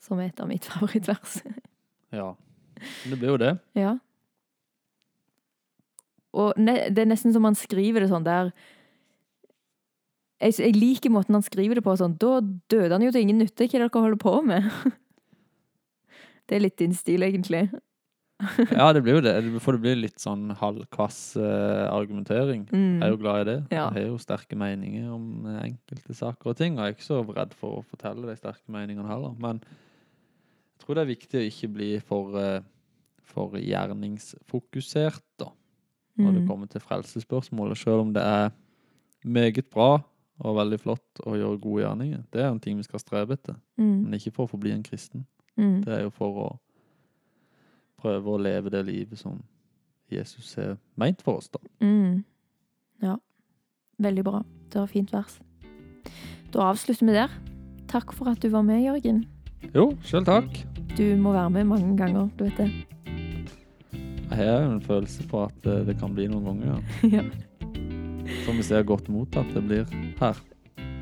Som 0.00 0.20
er 0.22 0.30
et 0.30 0.40
av 0.40 0.48
mitt 0.48 0.64
favorittvers. 0.70 1.42
Ja. 2.14 2.30
Det 3.04 3.18
blir 3.18 3.34
jo 3.34 3.36
det. 3.42 3.52
ja. 3.78 3.98
Og 6.32 6.56
det 6.56 7.02
er 7.02 7.10
nesten 7.10 7.34
som 7.34 7.44
han 7.44 7.58
skriver 7.58 8.04
det 8.04 8.12
sånn 8.12 8.24
der 8.26 8.52
jeg, 10.42 10.58
jeg 10.58 10.74
liker 10.74 11.12
måten 11.14 11.36
han 11.36 11.44
skriver 11.46 11.78
det 11.78 11.84
på. 11.86 11.94
sånn, 11.98 12.18
Da 12.18 12.40
døde 12.42 12.90
han 12.96 13.04
jo 13.04 13.12
til 13.14 13.22
ingen 13.22 13.38
nytte. 13.42 13.68
Hva 13.68 13.78
er 13.78 13.84
det 13.84 13.92
dere 13.92 14.04
holder 14.08 14.20
på 14.22 14.36
med? 14.46 14.68
Det 16.50 16.56
er 16.58 16.64
litt 16.64 16.80
din 16.80 16.92
stil, 16.92 17.22
egentlig. 17.22 17.68
Ja, 18.74 18.88
det 18.92 19.04
blir 19.04 19.20
jo 19.20 19.22
det. 19.22 19.36
For 19.62 19.76
det 19.76 19.82
blir 19.84 20.00
litt 20.00 20.18
sånn 20.20 20.50
halvkvass 20.58 21.36
uh, 21.38 21.86
argumentering. 21.92 22.64
Mm. 22.72 22.98
Jeg 22.98 23.06
er 23.06 23.12
jo 23.12 23.20
glad 23.22 23.42
i 23.42 23.46
det. 23.46 23.56
Ja. 23.70 23.86
Jeg 23.94 24.02
har 24.02 24.08
jo 24.08 24.18
sterke 24.20 24.58
meninger 24.58 25.06
om 25.14 25.46
eh, 25.46 25.60
enkelte 25.68 26.16
saker 26.18 26.50
og 26.50 26.58
ting, 26.58 26.74
og 26.74 26.82
jeg 26.82 26.92
er 26.92 26.96
ikke 26.96 27.06
så 27.06 27.20
redd 27.28 27.54
for 27.56 27.78
å 27.78 27.86
fortelle 27.86 28.26
de 28.26 28.36
sterke 28.40 28.74
meningene 28.74 29.06
heller. 29.06 29.36
Men 29.42 29.62
jeg 29.62 30.82
tror 30.84 30.98
det 30.98 31.04
er 31.04 31.12
viktig 31.12 31.38
å 31.38 31.46
ikke 31.52 31.72
bli 31.76 31.90
for, 32.02 32.34
uh, 32.34 32.98
for 33.32 33.54
gjerningsfokusert 33.62 35.24
da, 35.40 35.52
når 36.18 36.32
det 36.32 36.42
Mm. 36.42 36.48
kommer 36.48 36.66
til 36.66 36.80
frelsesspørsmålet, 36.80 37.76
selv 37.78 38.00
om 38.00 38.12
det 38.14 38.22
er 38.22 38.50
meget 39.24 39.66
bra 39.70 40.02
og 40.40 40.56
veldig 40.56 40.80
flott 40.80 41.20
å 41.26 41.36
gjøre 41.36 41.60
gode 41.60 41.82
gjerninger. 41.84 42.22
Det 42.32 42.40
er 42.42 42.50
en 42.50 42.60
ting 42.60 42.76
vi 42.76 42.82
skal 42.82 42.98
strebe 43.00 43.32
etter, 43.32 43.54
Mm. 43.78 44.02
men 44.04 44.14
ikke 44.14 44.32
for 44.32 44.46
å 44.46 44.50
forbli 44.50 44.72
en 44.72 44.82
kristen. 44.82 45.26
Mm. 45.56 45.84
Det 45.84 45.88
er 45.94 46.02
jo 46.02 46.10
for 46.10 46.34
å 46.50 46.58
prøve 48.02 48.24
å 48.26 48.40
leve 48.42 48.70
det 48.70 48.84
livet 48.86 49.18
som 49.18 49.42
Jesus 50.10 50.58
er 50.58 50.76
meint 50.96 51.22
for 51.22 51.36
oss 51.36 51.48
da. 51.48 51.58
Mm. 51.80 52.24
Ja. 53.02 53.16
Veldig 54.00 54.24
bra. 54.24 54.42
Det 54.70 54.80
var 54.80 54.86
fint 54.86 55.12
vers. 55.12 55.40
Da 56.52 56.58
avslutter 56.72 57.06
vi 57.06 57.12
der. 57.12 57.28
Takk 57.88 58.12
for 58.12 58.28
at 58.28 58.40
du 58.42 58.48
var 58.48 58.62
med, 58.62 58.82
Jørgen. 58.84 59.24
Jo, 59.74 59.92
selv 60.02 60.26
takk. 60.26 60.64
Du 60.96 61.16
må 61.16 61.32
være 61.32 61.50
med 61.50 61.64
mange 61.66 61.96
ganger, 61.96 62.28
du 62.36 62.44
vet 62.44 62.56
det. 62.56 62.70
Jeg 64.32 64.48
har 64.48 64.62
jo 64.64 64.70
en 64.72 64.80
følelse 64.80 65.24
på 65.28 65.42
at 65.44 65.66
eh, 65.68 65.82
det 65.84 65.98
kan 66.00 66.14
bli 66.16 66.24
noen 66.32 66.46
ganger. 66.48 66.80
Ja. 67.12 67.24
Som 68.46 68.56
vi 68.56 68.64
ser 68.64 68.84
godt 68.86 69.10
mot 69.12 69.36
at 69.36 69.48
det 69.52 69.60
blir 69.66 69.88
her. 70.20 70.38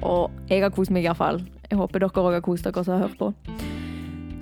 Og 0.03 0.33
jeg 0.51 0.65
har 0.65 0.73
kost 0.75 0.91
meg 0.91 1.05
iallfall. 1.07 1.39
Jeg 1.69 1.79
håper 1.79 2.03
dere 2.03 2.25
òg 2.25 2.35
har 2.35 2.43
kost 2.43 2.67
dere 2.67 2.83
som 2.83 2.97
har 2.97 3.07
hørt 3.07 3.21
på. 3.21 3.31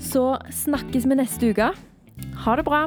Så 0.01 0.22
snakkes 0.64 1.05
vi 1.11 1.18
neste 1.18 1.51
uke. 1.53 1.68
Ha 2.46 2.57
det 2.57 2.64
bra. 2.64 2.87